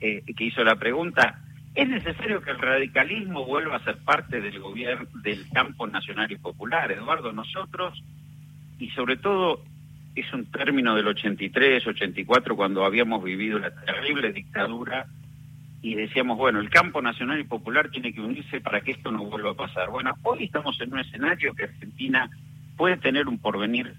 eh, 0.02 0.24
que 0.36 0.44
hizo 0.44 0.64
la 0.64 0.76
pregunta, 0.76 1.40
es 1.76 1.88
necesario 1.88 2.42
que 2.42 2.52
el 2.52 2.60
radicalismo 2.60 3.46
vuelva 3.46 3.76
a 3.76 3.84
ser 3.84 3.98
parte 4.00 4.42
del 4.42 4.60
gobierno, 4.60 5.08
del 5.22 5.48
campo 5.50 5.86
nacional 5.86 6.32
y 6.32 6.38
popular. 6.38 6.92
Eduardo, 6.92 7.32
nosotros, 7.32 8.02
y 8.80 8.90
sobre 8.92 9.18
todo 9.18 9.62
es 10.16 10.32
un 10.34 10.46
término 10.46 10.96
del 10.96 11.08
83, 11.08 11.86
84, 11.86 12.56
cuando 12.56 12.86
habíamos 12.86 13.24
vivido 13.24 13.60
la 13.60 13.72
terrible 13.72 14.32
dictadura 14.32 15.08
y 15.82 15.94
decíamos, 15.96 16.38
bueno, 16.38 16.60
el 16.60 16.70
campo 16.70 17.02
nacional 17.02 17.40
y 17.40 17.44
popular 17.44 17.90
tiene 17.90 18.14
que 18.14 18.22
unirse 18.22 18.62
para 18.62 18.82
que 18.82 18.92
esto 18.92 19.12
no 19.12 19.26
vuelva 19.26 19.52
a 19.52 19.56
pasar. 19.56 19.90
Bueno, 19.90 20.16
hoy 20.24 20.46
estamos 20.46 20.80
en 20.82 20.94
un 20.94 21.00
escenario 21.00 21.54
que 21.54 21.66
Argentina 21.66 22.30
puede 22.78 22.98
tener 22.98 23.28
un 23.28 23.40
porvenir 23.40 23.94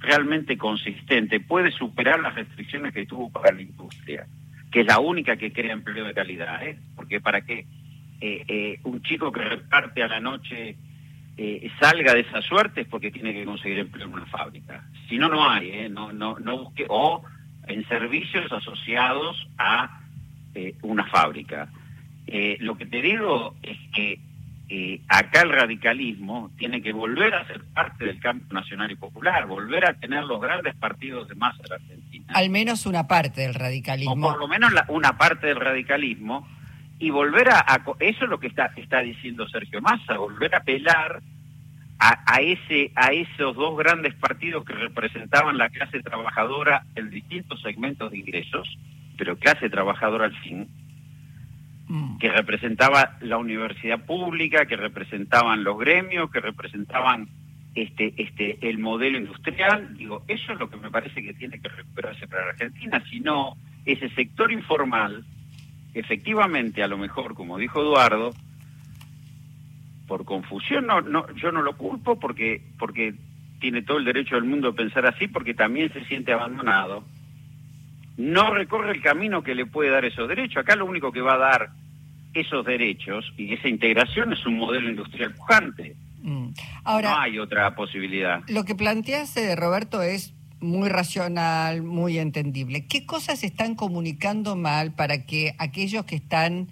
realmente 0.00 0.58
consistente, 0.58 1.40
puede 1.40 1.70
superar 1.72 2.20
las 2.20 2.34
restricciones 2.34 2.92
que 2.92 3.06
tuvo 3.06 3.32
para 3.32 3.52
la 3.52 3.62
industria, 3.62 4.26
que 4.70 4.80
es 4.80 4.86
la 4.86 5.00
única 5.00 5.36
que 5.36 5.52
crea 5.52 5.72
empleo 5.72 6.04
de 6.04 6.14
calidad, 6.14 6.62
¿eh? 6.62 6.78
porque 6.94 7.20
para 7.20 7.40
que 7.40 7.66
eh, 8.20 8.44
eh, 8.46 8.80
un 8.84 9.02
chico 9.02 9.32
que 9.32 9.42
reparte 9.42 10.02
a 10.02 10.08
la 10.08 10.20
noche 10.20 10.76
eh, 11.36 11.70
salga 11.80 12.14
de 12.14 12.20
esa 12.20 12.40
suerte 12.42 12.82
es 12.82 12.86
porque 12.86 13.10
tiene 13.10 13.32
que 13.32 13.44
conseguir 13.44 13.78
empleo 13.80 14.06
en 14.06 14.14
una 14.14 14.26
fábrica. 14.26 14.84
Si 15.08 15.18
no, 15.18 15.28
no 15.28 15.48
hay, 15.48 15.70
¿eh? 15.70 15.88
no, 15.88 16.12
no, 16.12 16.38
no 16.38 16.58
busque, 16.58 16.86
o 16.88 17.22
en 17.66 17.86
servicios 17.88 18.50
asociados 18.52 19.46
a 19.58 20.00
eh, 20.54 20.74
una 20.82 21.04
fábrica. 21.06 21.68
Eh, 22.26 22.56
lo 22.60 22.76
que 22.76 22.86
te 22.86 23.02
digo 23.02 23.54
es 23.62 23.78
que 23.94 24.18
eh, 24.68 25.00
acá 25.08 25.42
el 25.42 25.50
radicalismo 25.50 26.50
tiene 26.56 26.80
que 26.80 26.92
volver 26.92 27.34
a 27.34 27.46
ser 27.46 27.62
parte 27.74 28.06
del 28.06 28.18
campo 28.18 28.54
nacional 28.54 28.90
y 28.90 28.96
popular, 28.96 29.46
volver 29.46 29.84
a 29.84 29.94
tener 29.94 30.24
los 30.24 30.40
grandes 30.40 30.74
partidos 30.76 31.28
de 31.28 31.34
masa 31.34 31.62
de 31.68 31.74
Argentina. 31.74 32.26
Al 32.34 32.48
menos 32.48 32.86
una 32.86 33.06
parte 33.06 33.42
del 33.42 33.54
radicalismo. 33.54 34.28
O 34.28 34.30
por 34.32 34.38
lo 34.38 34.48
menos 34.48 34.72
una 34.88 35.18
parte 35.18 35.48
del 35.48 35.60
radicalismo 35.60 36.48
y 36.98 37.10
volver 37.10 37.50
a, 37.50 37.82
eso 38.00 38.24
es 38.24 38.30
lo 38.30 38.40
que 38.40 38.46
está 38.46 38.72
está 38.76 39.00
diciendo 39.00 39.46
Sergio 39.48 39.82
Massa, 39.82 40.16
volver 40.16 40.54
a 40.54 40.58
apelar 40.58 41.20
a, 41.98 42.24
a, 42.26 42.40
ese 42.40 42.92
a 42.94 43.12
esos 43.12 43.54
dos 43.56 43.76
grandes 43.76 44.14
partidos 44.14 44.64
que 44.64 44.74
representaban 44.74 45.58
la 45.58 45.70
clase 45.70 46.00
trabajadora 46.00 46.84
en 46.94 47.10
distintos 47.10 47.62
segmentos 47.62 48.10
de 48.10 48.18
ingresos 48.18 48.68
pero 49.16 49.36
clase 49.36 49.70
trabajadora 49.70 50.26
al 50.26 50.36
fin, 50.40 50.68
mm. 51.88 52.18
que 52.18 52.28
representaba 52.30 53.16
la 53.20 53.38
universidad 53.38 54.04
pública, 54.04 54.66
que 54.66 54.76
representaban 54.76 55.64
los 55.64 55.78
gremios, 55.78 56.30
que 56.30 56.40
representaban 56.40 57.28
este, 57.74 58.14
este, 58.16 58.68
el 58.68 58.78
modelo 58.78 59.18
industrial. 59.18 59.96
Digo, 59.96 60.24
eso 60.28 60.52
es 60.52 60.58
lo 60.58 60.68
que 60.68 60.76
me 60.76 60.90
parece 60.90 61.22
que 61.22 61.34
tiene 61.34 61.60
que 61.60 61.68
recuperarse 61.68 62.26
para 62.26 62.44
la 62.44 62.50
Argentina, 62.50 63.02
si 63.10 63.20
no, 63.20 63.56
ese 63.84 64.08
sector 64.10 64.50
informal, 64.50 65.24
efectivamente, 65.92 66.82
a 66.82 66.88
lo 66.88 66.98
mejor, 66.98 67.34
como 67.34 67.58
dijo 67.58 67.80
Eduardo, 67.80 68.32
por 70.06 70.24
confusión, 70.24 70.86
no, 70.86 71.00
no, 71.00 71.26
yo 71.34 71.50
no 71.52 71.62
lo 71.62 71.76
culpo 71.76 72.18
porque, 72.18 72.62
porque 72.78 73.14
tiene 73.60 73.82
todo 73.82 73.98
el 73.98 74.04
derecho 74.04 74.34
del 74.34 74.44
mundo 74.44 74.68
a 74.68 74.74
pensar 74.74 75.06
así, 75.06 75.28
porque 75.28 75.54
también 75.54 75.92
se 75.92 76.04
siente 76.04 76.32
abandonado 76.32 77.04
no 78.16 78.52
recorre 78.52 78.92
el 78.92 79.02
camino 79.02 79.42
que 79.42 79.54
le 79.54 79.66
puede 79.66 79.90
dar 79.90 80.04
esos 80.04 80.28
derechos. 80.28 80.58
Acá 80.58 80.76
lo 80.76 80.86
único 80.86 81.12
que 81.12 81.20
va 81.20 81.34
a 81.34 81.38
dar 81.38 81.70
esos 82.32 82.64
derechos 82.64 83.32
y 83.36 83.52
esa 83.52 83.68
integración 83.68 84.32
es 84.32 84.44
un 84.46 84.56
modelo 84.56 84.88
industrial 84.88 85.34
pujante. 85.34 85.96
Mm. 86.22 86.48
Ahora, 86.84 87.10
no 87.10 87.20
hay 87.20 87.38
otra 87.38 87.74
posibilidad. 87.74 88.42
Lo 88.48 88.64
que 88.64 88.74
planteas, 88.74 89.36
eh, 89.36 89.54
Roberto, 89.56 90.02
es 90.02 90.34
muy 90.60 90.88
racional, 90.88 91.82
muy 91.82 92.18
entendible. 92.18 92.86
¿Qué 92.86 93.04
cosas 93.04 93.44
están 93.44 93.74
comunicando 93.74 94.56
mal 94.56 94.92
para 94.92 95.26
que 95.26 95.54
aquellos 95.58 96.04
que 96.04 96.16
están 96.16 96.68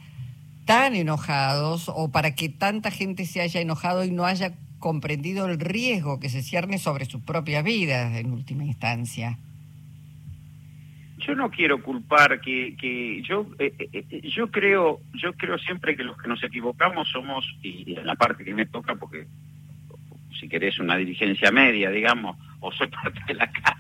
tan 0.64 0.94
enojados 0.94 1.88
o 1.88 2.10
para 2.10 2.34
que 2.34 2.48
tanta 2.48 2.90
gente 2.90 3.26
se 3.26 3.40
haya 3.40 3.60
enojado 3.60 4.04
y 4.04 4.10
no 4.10 4.24
haya 4.24 4.54
comprendido 4.78 5.46
el 5.46 5.60
riesgo 5.60 6.20
que 6.20 6.28
se 6.28 6.42
cierne 6.42 6.78
sobre 6.78 7.04
sus 7.04 7.22
propias 7.22 7.64
vidas 7.64 8.14
en 8.16 8.32
última 8.32 8.64
instancia? 8.64 9.38
yo 11.26 11.34
no 11.34 11.50
quiero 11.50 11.82
culpar 11.82 12.40
que, 12.40 12.76
que 12.76 13.22
yo 13.22 13.46
eh, 13.58 13.72
eh, 13.78 14.04
eh, 14.10 14.28
yo 14.28 14.50
creo 14.50 15.00
yo 15.14 15.32
creo 15.34 15.58
siempre 15.58 15.96
que 15.96 16.04
los 16.04 16.16
que 16.16 16.28
nos 16.28 16.42
equivocamos 16.42 17.08
somos 17.08 17.46
y, 17.62 17.94
en 17.96 18.06
la 18.06 18.16
parte 18.16 18.44
que 18.44 18.54
me 18.54 18.66
toca 18.66 18.96
porque 18.96 19.26
si 20.38 20.48
querés 20.48 20.78
una 20.78 20.96
dirigencia 20.96 21.50
media 21.50 21.90
digamos 21.90 22.36
o 22.60 22.72
soy 22.72 22.88
parte 23.02 23.20
de 23.26 23.34
la 23.34 23.50
casta 23.50 23.78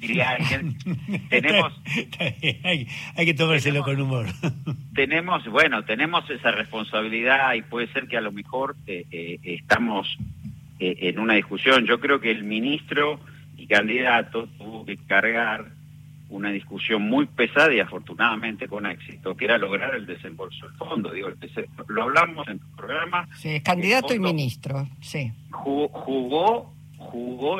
diría 0.00 0.30
alguien 0.30 0.76
tenemos 1.28 1.72
hay, 2.64 2.88
hay, 3.16 3.26
que 3.26 3.34
tomárselo 3.34 3.82
con 3.82 4.00
humor 4.00 4.26
tenemos 4.94 5.44
bueno 5.46 5.84
tenemos 5.84 6.28
esa 6.30 6.50
responsabilidad 6.50 7.54
y 7.54 7.62
puede 7.62 7.86
ser 7.92 8.08
que 8.08 8.16
a 8.16 8.20
lo 8.20 8.32
mejor 8.32 8.76
estamos 8.86 10.18
en 10.78 11.18
una 11.18 11.34
discusión 11.34 11.86
yo 11.86 12.00
creo 12.00 12.20
que 12.20 12.30
el 12.30 12.44
ministro 12.44 13.20
y 13.56 13.66
candidato 13.66 14.48
tuvo 14.58 14.84
que 14.86 14.96
cargar 14.96 15.66
una 16.30 16.50
discusión 16.50 17.02
muy 17.02 17.26
pesada 17.26 17.74
y 17.74 17.80
afortunadamente 17.80 18.68
con 18.68 18.86
éxito, 18.86 19.36
que 19.36 19.44
era 19.44 19.58
lograr 19.58 19.94
el 19.94 20.06
desembolso 20.06 20.66
del 20.66 20.76
fondo. 20.76 21.10
Digo, 21.10 21.28
lo 21.88 22.04
hablamos 22.04 22.46
en 22.48 22.60
tu 22.60 22.66
programa. 22.76 23.28
Sí, 23.36 23.60
candidato 23.60 24.14
y 24.14 24.20
ministro, 24.20 24.88
sí. 25.00 25.32
Jugó, 25.50 25.88
jugó, 25.88 26.74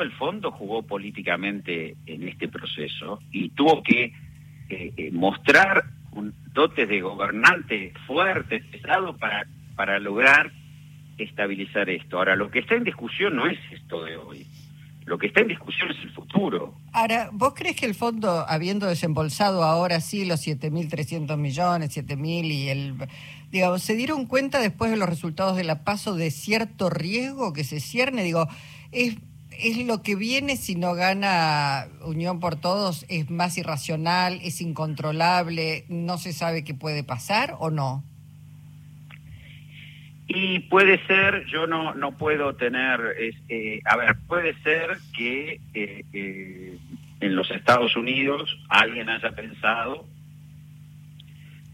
el 0.01 0.11
fondo, 0.13 0.51
jugó 0.51 0.83
políticamente 0.83 1.95
en 2.05 2.27
este 2.27 2.47
proceso 2.47 3.19
y 3.31 3.49
tuvo 3.49 3.83
que 3.83 4.13
eh, 4.69 4.93
eh, 4.97 5.11
mostrar 5.11 5.85
un 6.11 6.33
dotes 6.53 6.87
de 6.87 7.01
gobernante 7.01 7.93
fuerte, 8.05 8.61
pesado, 8.71 9.15
para, 9.17 9.45
para 9.75 9.99
lograr 9.99 10.51
estabilizar 11.17 11.89
esto. 11.89 12.17
Ahora, 12.17 12.35
lo 12.35 12.51
que 12.51 12.59
está 12.59 12.75
en 12.75 12.83
discusión 12.83 13.35
no 13.35 13.47
es 13.47 13.59
esto 13.71 14.03
de 14.03 14.17
hoy 14.17 14.45
lo 15.05 15.17
que 15.17 15.27
está 15.27 15.41
en 15.41 15.47
discusión 15.47 15.89
es 15.91 15.97
el 16.03 16.11
futuro. 16.11 16.75
Ahora, 16.93 17.29
¿vos 17.33 17.53
crees 17.55 17.75
que 17.75 17.85
el 17.85 17.95
fondo, 17.95 18.45
habiendo 18.47 18.87
desembolsado 18.87 19.63
ahora 19.63 19.99
sí 19.99 20.25
los 20.25 20.45
7.300 20.45 21.37
millones, 21.37 21.97
7.000 21.97 22.45
y 22.45 22.69
el... 22.69 22.95
Digamos, 23.49 23.83
¿se 23.83 23.95
dieron 23.95 24.25
cuenta 24.25 24.59
después 24.59 24.91
de 24.91 24.97
los 24.97 25.09
resultados 25.09 25.57
de 25.57 25.65
la 25.65 25.83
paso 25.83 26.15
de 26.15 26.31
cierto 26.31 26.89
riesgo 26.89 27.51
que 27.51 27.65
se 27.65 27.81
cierne? 27.81 28.23
Digo, 28.23 28.47
¿es, 28.91 29.17
es 29.61 29.85
lo 29.85 30.01
que 30.01 30.15
viene 30.15 30.57
si 30.57 30.75
no 30.75 30.93
gana 30.93 31.87
Unión 32.03 32.39
por 32.39 32.55
Todos? 32.55 33.05
¿Es 33.09 33.29
más 33.29 33.57
irracional? 33.57 34.39
¿Es 34.43 34.61
incontrolable? 34.61 35.85
¿No 35.87 36.17
se 36.17 36.33
sabe 36.33 36.63
qué 36.63 36.73
puede 36.73 37.03
pasar 37.03 37.55
o 37.59 37.69
no? 37.69 38.03
Y 40.27 40.59
puede 40.59 41.05
ser, 41.07 41.45
yo 41.45 41.67
no, 41.67 41.93
no 41.93 42.17
puedo 42.17 42.55
tener, 42.55 43.01
eh, 43.49 43.81
a 43.83 43.97
ver, 43.97 44.15
puede 44.27 44.53
ser 44.61 44.97
que 45.15 45.59
eh, 45.73 46.05
eh, 46.13 46.77
en 47.19 47.35
los 47.35 47.51
Estados 47.51 47.95
Unidos 47.97 48.57
alguien 48.69 49.09
haya 49.09 49.31
pensado, 49.31 50.05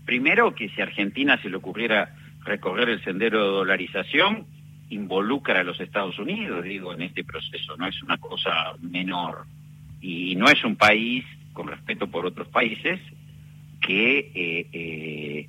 primero 0.05 0.55
que 0.55 0.69
si 0.69 0.81
a 0.81 0.85
Argentina 0.85 1.39
se 1.41 1.49
le 1.49 1.57
ocurriera 1.57 2.15
recorrer 2.43 2.89
el 2.89 3.03
sendero 3.03 3.43
de 3.43 3.49
dolarización, 3.49 4.47
involucra 4.89 5.61
a 5.61 5.63
los 5.63 5.79
Estados 5.79 6.17
Unidos, 6.19 6.63
digo, 6.63 6.93
en 6.93 7.01
este 7.01 7.23
proceso, 7.23 7.75
no 7.77 7.87
es 7.87 8.01
una 8.03 8.17
cosa 8.17 8.75
menor. 8.79 9.45
Y 10.01 10.35
no 10.35 10.47
es 10.47 10.63
un 10.63 10.75
país, 10.75 11.25
con 11.53 11.67
respeto 11.67 12.07
por 12.07 12.25
otros 12.25 12.47
países, 12.49 12.99
que 13.81 15.47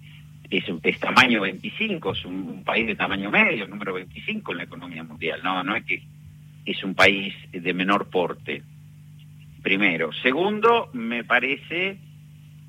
es, 0.50 1.00
tamaño 1.00 1.42
25, 1.42 2.12
es 2.12 2.24
un, 2.24 2.64
país 2.64 2.86
de 2.86 2.96
tamaño 2.96 3.30
medio, 3.30 3.66
número 3.66 3.94
25 3.94 4.52
en 4.52 4.58
la 4.58 4.64
economía 4.64 5.02
mundial, 5.02 5.40
no, 5.42 5.62
no 5.62 5.76
es 5.76 5.84
que 5.84 6.02
es 6.64 6.82
un 6.84 6.94
país 6.94 7.34
de 7.50 7.74
menor 7.74 8.08
porte. 8.10 8.62
Primero. 9.62 10.12
Segundo, 10.22 10.90
me 10.92 11.24
parece 11.24 11.98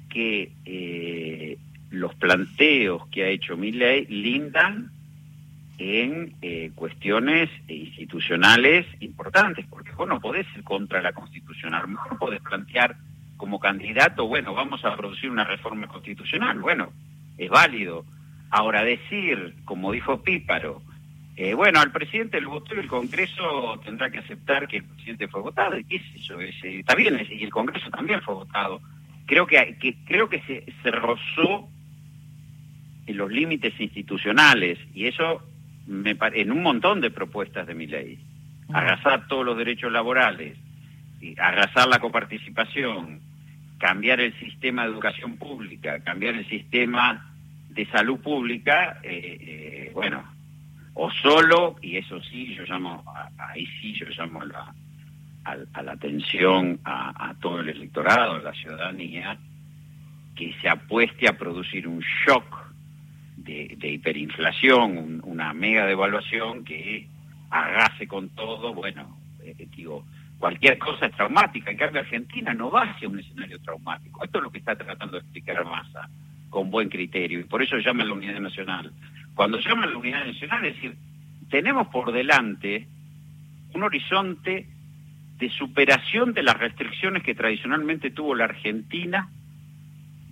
que 0.09 0.51
eh, 0.65 1.57
los 1.91 2.15
planteos 2.15 3.07
que 3.07 3.23
ha 3.23 3.29
hecho 3.29 3.57
Milley 3.57 4.05
lindan 4.07 4.91
en 5.79 6.35
eh, 6.41 6.71
cuestiones 6.75 7.49
institucionales 7.69 8.85
importantes, 8.99 9.65
porque 9.69 9.93
vos 9.93 10.07
no 10.07 10.19
podés 10.19 10.45
ir 10.55 10.63
contra 10.63 11.01
la 11.01 11.13
constitución, 11.13 11.73
a 11.73 11.81
lo 11.81 11.87
mejor 11.87 12.19
podés 12.19 12.41
plantear 12.41 12.97
como 13.37 13.59
candidato, 13.59 14.27
bueno, 14.27 14.53
vamos 14.53 14.83
a 14.83 14.95
producir 14.97 15.31
una 15.31 15.45
reforma 15.45 15.87
constitucional, 15.87 16.59
bueno, 16.59 16.91
es 17.37 17.49
válido. 17.49 18.05
Ahora 18.51 18.83
decir, 18.83 19.55
como 19.63 19.93
dijo 19.93 20.21
Píparo, 20.21 20.81
eh, 21.37 21.53
bueno, 21.53 21.79
al 21.79 21.93
presidente 21.93 22.41
lo 22.41 22.49
votó 22.49 22.75
y 22.75 22.79
el 22.79 22.87
Congreso 22.87 23.79
tendrá 23.85 24.11
que 24.11 24.17
aceptar 24.17 24.67
que 24.67 24.77
el 24.77 24.83
presidente 24.83 25.29
fue 25.29 25.41
votado, 25.41 25.79
y 25.79 25.85
qué 25.85 25.95
es 25.95 26.03
eso, 26.15 26.37
está 26.41 26.95
bien, 26.95 27.25
y 27.29 27.41
el 27.41 27.51
Congreso 27.51 27.89
también 27.89 28.21
fue 28.21 28.33
votado. 28.33 28.81
Creo 29.25 29.47
que, 29.47 29.77
que 29.79 29.95
creo 30.05 30.27
que 30.27 30.41
se, 30.41 30.65
se 30.83 30.91
rozó 30.91 31.69
en 33.05 33.15
los 33.15 33.31
límites 33.31 33.79
institucionales, 33.79 34.77
y 34.93 35.05
eso 35.05 35.48
me, 35.89 36.15
en 36.33 36.51
un 36.51 36.61
montón 36.61 37.01
de 37.01 37.11
propuestas 37.11 37.67
de 37.67 37.73
mi 37.73 37.87
ley. 37.87 38.19
Arrasar 38.71 39.27
todos 39.27 39.43
los 39.43 39.57
derechos 39.57 39.91
laborales, 39.91 40.55
arrasar 41.39 41.87
la 41.87 41.99
coparticipación, 41.99 43.19
cambiar 43.79 44.19
el 44.19 44.37
sistema 44.39 44.83
de 44.83 44.91
educación 44.91 45.37
pública, 45.37 45.99
cambiar 46.03 46.35
el 46.35 46.47
sistema 46.47 47.33
de 47.69 47.85
salud 47.87 48.19
pública, 48.19 48.99
eh, 49.03 49.37
eh, 49.41 49.91
bueno, 49.93 50.23
o 50.93 51.09
solo, 51.11 51.77
y 51.81 51.97
eso 51.97 52.21
sí, 52.21 52.53
yo 52.53 52.63
llamo, 52.65 53.03
ahí 53.37 53.65
sí 53.81 53.93
yo 53.93 54.05
llamo 54.09 54.43
la, 54.45 54.73
a, 55.45 55.81
la 55.81 55.91
atención 55.93 56.79
a, 56.83 57.33
todo 57.41 57.61
el 57.61 57.69
electorado, 57.69 58.35
a 58.35 58.39
la 58.39 58.53
ciudadanía, 58.53 59.37
que 60.35 60.53
se 60.61 60.69
apueste 60.69 61.27
a 61.27 61.37
producir 61.37 61.87
un 61.87 62.01
shock 62.25 62.68
de, 63.49 63.89
hiperinflación, 63.89 65.21
una 65.23 65.53
mega 65.53 65.85
devaluación 65.85 66.63
que 66.63 67.07
agase 67.49 68.07
con 68.07 68.29
todo, 68.29 68.73
bueno, 68.73 69.17
eh, 69.43 69.67
digo, 69.75 70.05
cualquier 70.37 70.77
cosa 70.77 71.07
es 71.07 71.15
traumática. 71.15 71.71
En 71.71 71.77
cambio, 71.77 72.01
Argentina 72.01 72.53
no 72.53 72.69
va 72.69 72.83
hacia 72.83 73.09
un 73.09 73.19
escenario 73.19 73.59
traumático. 73.59 74.23
Esto 74.23 74.37
es 74.37 74.43
lo 74.43 74.51
que 74.51 74.59
está 74.59 74.75
tratando 74.75 75.13
de 75.13 75.19
explicar 75.19 75.63
Massa 75.65 76.09
con 76.49 76.71
buen 76.71 76.89
criterio, 76.89 77.39
y 77.39 77.43
por 77.43 77.61
eso 77.61 77.77
llama 77.77 78.03
a 78.03 78.07
la 78.07 78.13
unidad 78.13 78.39
nacional. 78.39 78.91
Cuando 79.35 79.59
llama 79.59 79.83
a 79.83 79.87
la 79.87 79.97
unidad 79.97 80.25
nacional, 80.25 80.65
es 80.65 80.75
decir, 80.75 80.95
tenemos 81.49 81.87
por 81.89 82.11
delante 82.11 82.87
un 83.73 83.83
horizonte 83.83 84.67
de 85.37 85.49
superación 85.51 86.33
de 86.33 86.41
las 86.41 86.57
restricciones 86.57 87.23
que 87.23 87.35
tradicionalmente 87.35 88.09
tuvo 88.09 88.33
la 88.33 88.45
Argentina 88.45 89.29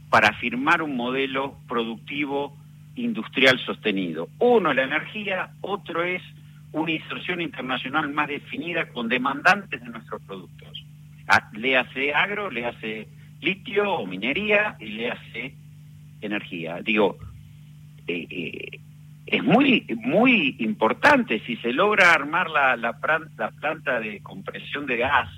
para 0.09 0.33
firmar 0.33 0.81
un 0.81 0.95
modelo 0.95 1.57
productivo 1.67 2.57
industrial 2.97 3.59
sostenido. 3.59 4.29
Uno 4.39 4.71
es 4.71 4.75
la 4.75 4.83
energía, 4.83 5.51
otro 5.61 6.03
es 6.03 6.21
una 6.71 6.91
inserción 6.91 7.41
internacional 7.41 8.09
más 8.09 8.27
definida 8.27 8.89
con 8.89 9.07
demandantes 9.07 9.81
de 9.81 9.89
nuestros 9.89 10.21
productos. 10.23 10.83
Le 11.53 11.77
hace 11.77 12.13
agro, 12.13 12.49
le 12.49 12.65
hace 12.65 13.07
litio 13.41 13.91
o 13.91 14.05
minería 14.05 14.75
y 14.79 14.87
le 14.87 15.11
hace 15.11 15.55
energía. 16.21 16.81
Digo, 16.81 17.17
eh, 18.07 18.27
eh, 18.29 18.79
es 19.25 19.43
muy 19.43 19.85
muy 19.97 20.55
importante 20.59 21.41
si 21.45 21.57
se 21.57 21.73
logra 21.73 22.13
armar 22.13 22.49
la, 22.49 22.77
la, 22.77 22.97
la, 23.37 23.51
planta 23.51 23.99
de 23.99 24.21
compresión 24.21 24.85
de 24.85 24.97
gas, 24.97 25.29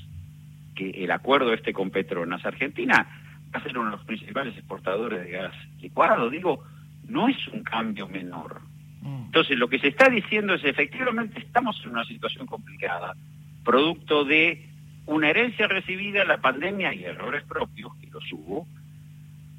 que 0.75 0.92
el 0.92 1.12
acuerdo 1.12 1.54
este 1.54 1.74
con 1.74 1.89
Petronas, 1.89 2.46
Argentina 2.46 3.08
va 3.54 3.60
a 3.60 3.63
ser 3.63 3.78
uno 3.78 3.89
de 3.89 3.98
los 3.98 4.06
principales 4.06 4.56
exportadores 4.56 5.24
de 5.24 5.32
gas 5.32 5.56
licuado. 5.80 6.30
Digo, 6.30 6.63
no 7.10 7.28
es 7.28 7.48
un 7.50 7.63
cambio 7.63 8.08
menor. 8.08 8.62
Mm. 9.02 9.26
Entonces, 9.26 9.58
lo 9.58 9.67
que 9.67 9.80
se 9.80 9.88
está 9.89 10.10
diciendo 10.10 10.54
es 10.54 10.63
efectivamente 10.63 11.39
estamos 11.39 11.80
en 11.84 11.91
una 11.91 12.06
situación 12.06 12.45
complicada, 12.45 13.15
producto 13.63 14.24
de 14.24 14.67
una 15.06 15.30
herencia 15.30 15.67
recibida, 15.67 16.24
la 16.26 16.38
pandemia 16.38 16.93
y 16.93 17.04
errores 17.04 17.43
propios, 17.43 17.95
que 17.95 18.08
los 18.08 18.24
hubo, 18.32 18.67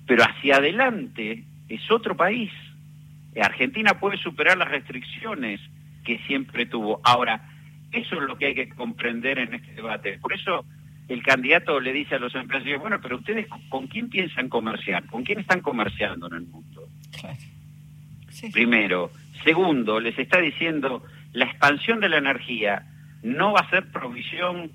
pero 0.07 0.25
hacia 0.25 0.57
adelante 0.57 1.45
es 1.69 1.91
otro 1.91 2.17
país. 2.17 2.51
Argentina 3.41 3.99
puede 3.99 4.17
superar 4.19 4.59
las 4.59 4.69
restricciones 4.69 5.61
que 6.05 6.19
siempre 6.27 6.67
tuvo. 6.67 7.01
Ahora, 7.05 7.49
eso 7.93 8.17
es 8.17 8.23
lo 8.23 8.37
que 8.37 8.47
hay 8.47 8.55
que 8.55 8.69
comprender 8.69 9.39
en 9.39 9.55
este 9.55 9.75
debate. 9.75 10.19
Por 10.19 10.33
eso 10.33 10.65
el 11.09 11.23
candidato 11.23 11.81
le 11.81 11.93
dice 11.93 12.15
a 12.15 12.19
los 12.19 12.35
empresarios, 12.35 12.81
bueno, 12.81 13.01
pero 13.01 13.17
ustedes 13.17 13.47
con 13.69 13.89
quién 13.89 14.09
piensan 14.09 14.49
comerciar, 14.49 15.07
con 15.07 15.25
quién 15.25 15.41
están 15.41 15.61
comerciando 15.61 16.29
en 16.29 16.35
el 16.35 16.47
mundo. 16.47 16.80
Primero. 18.53 19.11
Segundo, 19.45 20.01
les 20.01 20.19
está 20.19 20.39
diciendo, 20.39 21.03
la 21.33 21.47
expansión 21.47 22.01
de 22.01 22.09
la 22.09 22.19
energía 22.19 22.87
no 23.23 23.53
va 23.53 23.61
a 23.61 23.71
ser 23.71 23.91
provisión 23.91 24.71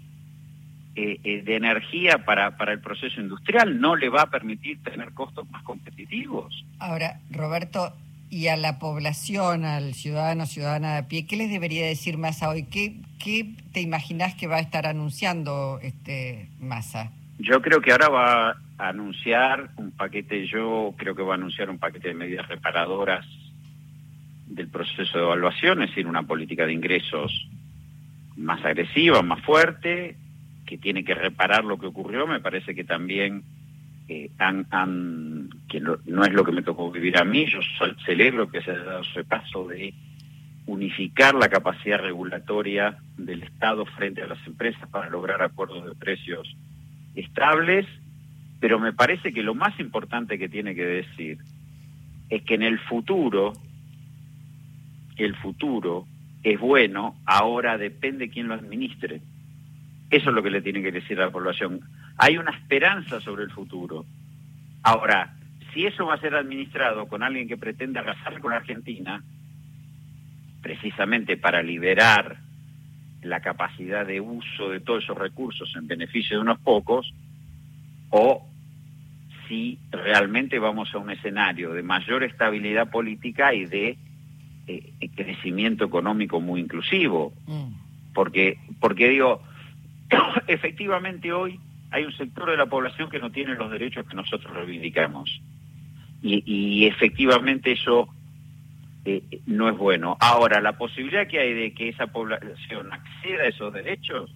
eh, 0.95 1.19
eh, 1.23 1.41
de 1.41 1.55
energía 1.55 2.23
para, 2.25 2.57
para 2.57 2.71
el 2.71 2.79
proceso 2.79 3.19
industrial, 3.19 3.79
no 3.79 3.95
le 3.95 4.09
va 4.09 4.23
a 4.23 4.29
permitir 4.29 4.81
tener 4.81 5.13
costos 5.13 5.49
más 5.49 5.61
competitivos. 5.63 6.65
Ahora, 6.79 7.19
Roberto, 7.29 7.93
y 8.29 8.47
a 8.47 8.57
la 8.57 8.79
población, 8.79 9.65
al 9.65 9.93
ciudadano, 9.93 10.45
ciudadana 10.45 10.93
de 10.93 10.97
a 10.99 11.07
pie, 11.07 11.25
¿qué 11.25 11.35
les 11.37 11.49
debería 11.49 11.85
decir 11.85 12.17
Massa 12.17 12.49
hoy? 12.49 12.63
¿Qué, 12.63 12.95
qué 13.19 13.55
te 13.71 13.81
imaginas 13.81 14.35
que 14.35 14.47
va 14.47 14.57
a 14.57 14.61
estar 14.61 14.87
anunciando 14.87 15.79
este 15.81 16.49
Massa? 16.59 17.11
Yo 17.37 17.61
creo 17.61 17.81
que 17.81 17.91
ahora 17.91 18.09
va 18.09 18.49
a 18.77 18.89
anunciar 18.89 19.69
un 19.77 19.91
paquete, 19.91 20.47
yo 20.47 20.93
creo 20.97 21.15
que 21.15 21.23
va 21.23 21.33
a 21.33 21.37
anunciar 21.37 21.69
un 21.69 21.79
paquete 21.79 22.09
de 22.09 22.13
medidas 22.13 22.47
reparadoras 22.47 23.25
del 24.47 24.67
proceso 24.69 25.17
de 25.17 25.23
evaluación, 25.23 25.81
es 25.81 25.89
decir, 25.89 26.07
una 26.07 26.23
política 26.23 26.65
de 26.65 26.73
ingresos 26.73 27.49
más 28.37 28.63
agresiva, 28.63 29.21
más 29.21 29.41
fuerte, 29.41 30.15
que 30.65 30.77
tiene 30.77 31.03
que 31.03 31.13
reparar 31.13 31.63
lo 31.65 31.77
que 31.77 31.87
ocurrió. 31.87 32.25
Me 32.25 32.39
parece 32.39 32.73
que 32.73 32.83
también 32.83 33.43
eh, 34.07 34.29
han, 34.37 35.49
que 35.67 35.79
no 35.79 36.25
es 36.25 36.33
lo 36.33 36.43
que 36.43 36.51
me 36.51 36.61
tocó 36.61 36.91
vivir 36.91 37.17
a 37.17 37.25
mí, 37.25 37.45
yo 37.47 37.59
celebro 38.05 38.49
que 38.49 38.61
se 38.61 38.71
haya 38.71 38.83
dado 38.83 39.01
ese 39.01 39.23
paso 39.23 39.67
de 39.67 39.93
unificar 40.67 41.35
la 41.35 41.49
capacidad 41.49 41.99
regulatoria 41.99 42.97
del 43.17 43.43
Estado 43.43 43.85
frente 43.85 44.23
a 44.23 44.27
las 44.27 44.45
empresas 44.47 44.87
para 44.89 45.09
lograr 45.09 45.41
acuerdos 45.41 45.85
de 45.85 45.95
precios 45.95 46.55
estables, 47.15 47.85
pero 48.59 48.79
me 48.79 48.93
parece 48.93 49.33
que 49.33 49.43
lo 49.43 49.55
más 49.55 49.79
importante 49.79 50.37
que 50.37 50.49
tiene 50.49 50.75
que 50.75 50.85
decir 50.85 51.37
es 52.29 52.43
que 52.43 52.55
en 52.55 52.63
el 52.63 52.79
futuro 52.79 53.53
el 55.17 55.35
futuro 55.35 56.07
es 56.43 56.59
bueno, 56.59 57.15
ahora 57.25 57.77
depende 57.77 58.29
quién 58.29 58.47
lo 58.47 58.53
administre. 58.53 59.21
Eso 60.09 60.29
es 60.29 60.35
lo 60.35 60.43
que 60.43 60.51
le 60.51 60.61
tiene 60.61 60.81
que 60.81 60.91
decir 60.91 61.19
a 61.19 61.25
la 61.25 61.31
población. 61.31 61.81
Hay 62.17 62.37
una 62.37 62.51
esperanza 62.51 63.19
sobre 63.21 63.43
el 63.43 63.51
futuro. 63.51 64.05
Ahora, 64.83 65.35
si 65.73 65.85
eso 65.85 66.05
va 66.05 66.15
a 66.15 66.19
ser 66.19 66.35
administrado 66.35 67.07
con 67.07 67.23
alguien 67.23 67.47
que 67.47 67.57
pretende 67.57 67.99
arrasar 67.99 68.39
con 68.39 68.53
Argentina, 68.53 69.23
precisamente 70.61 71.37
para 71.37 71.63
liberar 71.63 72.37
la 73.25 73.41
capacidad 73.41 74.05
de 74.05 74.21
uso 74.21 74.69
de 74.69 74.79
todos 74.79 75.03
esos 75.03 75.17
recursos 75.17 75.73
en 75.75 75.87
beneficio 75.87 76.37
de 76.37 76.41
unos 76.41 76.59
pocos, 76.59 77.13
o 78.09 78.47
si 79.47 79.79
realmente 79.91 80.59
vamos 80.59 80.93
a 80.93 80.97
un 80.97 81.11
escenario 81.11 81.73
de 81.73 81.83
mayor 81.83 82.23
estabilidad 82.23 82.89
política 82.89 83.53
y 83.53 83.65
de 83.65 83.97
eh, 84.67 85.09
crecimiento 85.15 85.85
económico 85.85 86.39
muy 86.39 86.61
inclusivo. 86.61 87.33
Mm. 87.47 87.73
Porque, 88.13 88.57
porque 88.79 89.09
digo, 89.09 89.41
efectivamente 90.47 91.31
hoy 91.33 91.59
hay 91.91 92.05
un 92.05 92.13
sector 92.13 92.49
de 92.49 92.57
la 92.57 92.65
población 92.65 93.09
que 93.09 93.19
no 93.19 93.31
tiene 93.31 93.55
los 93.55 93.71
derechos 93.71 94.07
que 94.07 94.15
nosotros 94.15 94.53
reivindicamos. 94.53 95.41
Y, 96.21 96.43
y 96.45 96.85
efectivamente 96.85 97.71
eso 97.71 98.09
eh, 99.05 99.41
no 99.45 99.69
es 99.69 99.77
bueno. 99.77 100.17
Ahora, 100.19 100.59
la 100.61 100.77
posibilidad 100.77 101.27
que 101.27 101.39
hay 101.39 101.53
de 101.53 101.73
que 101.73 101.89
esa 101.89 102.07
población 102.07 102.91
acceda 102.91 103.43
a 103.43 103.47
esos 103.47 103.71
derechos 103.71 104.33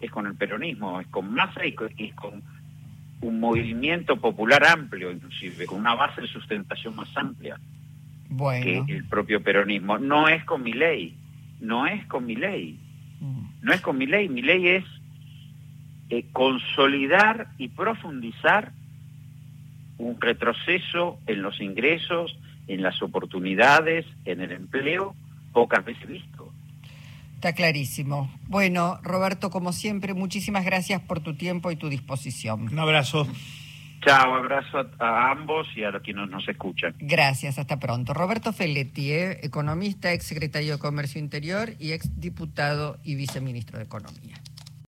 es 0.00 0.10
con 0.10 0.26
el 0.26 0.36
peronismo, 0.36 1.00
es 1.00 1.08
con 1.08 1.32
masa 1.32 1.66
y 1.66 1.74
es 1.98 2.14
con 2.14 2.42
un 3.20 3.40
movimiento 3.40 4.16
popular 4.16 4.64
amplio, 4.64 5.10
inclusive, 5.10 5.66
con 5.66 5.80
una 5.80 5.94
base 5.94 6.22
de 6.22 6.28
sustentación 6.28 6.96
más 6.96 7.08
amplia 7.16 7.58
que 8.62 8.84
el 8.88 9.04
propio 9.04 9.42
peronismo. 9.42 9.98
No 9.98 10.28
es 10.28 10.44
con 10.44 10.62
mi 10.62 10.72
ley, 10.72 11.16
no 11.60 11.86
es 11.86 12.04
con 12.06 12.24
mi 12.24 12.36
ley, 12.36 12.78
mm. 13.20 13.44
no 13.62 13.72
es 13.72 13.80
con 13.80 13.98
mi 13.98 14.06
ley, 14.06 14.28
mi 14.28 14.42
ley 14.42 14.68
es 14.68 14.84
eh, 16.10 16.26
consolidar 16.32 17.48
y 17.58 17.68
profundizar 17.68 18.72
un 19.98 20.20
retroceso 20.20 21.18
en 21.26 21.42
los 21.42 21.60
ingresos, 21.60 22.36
en 22.68 22.82
las 22.82 23.00
oportunidades, 23.02 24.06
en 24.24 24.40
el 24.40 24.52
empleo, 24.52 25.14
pocas 25.52 25.84
veces 25.84 26.06
visto. 26.06 26.52
Está 27.34 27.54
clarísimo. 27.54 28.30
Bueno, 28.46 29.00
Roberto, 29.02 29.50
como 29.50 29.72
siempre, 29.72 30.14
muchísimas 30.14 30.64
gracias 30.64 31.00
por 31.00 31.20
tu 31.20 31.34
tiempo 31.34 31.72
y 31.72 31.76
tu 31.76 31.88
disposición. 31.88 32.68
Un 32.68 32.78
abrazo. 32.78 33.26
Chao, 34.04 34.34
abrazo 34.34 34.84
a, 34.98 35.30
ambos 35.30 35.66
y 35.76 35.84
a 35.84 35.90
los 35.90 36.02
que 36.02 36.12
nos, 36.12 36.48
escuchan. 36.48 36.94
Gracias, 36.98 37.58
hasta 37.58 37.78
pronto. 37.78 38.14
Roberto 38.14 38.52
Felletti, 38.52 39.12
eh, 39.12 39.40
economista, 39.42 40.12
ex 40.12 40.24
secretario 40.24 40.74
de 40.74 40.78
Comercio 40.78 41.20
Interior 41.20 41.70
y 41.78 41.92
ex 41.92 42.20
diputado 42.20 42.98
y 43.04 43.14
viceministro 43.14 43.78
de 43.78 43.84
Economía. 43.84 44.36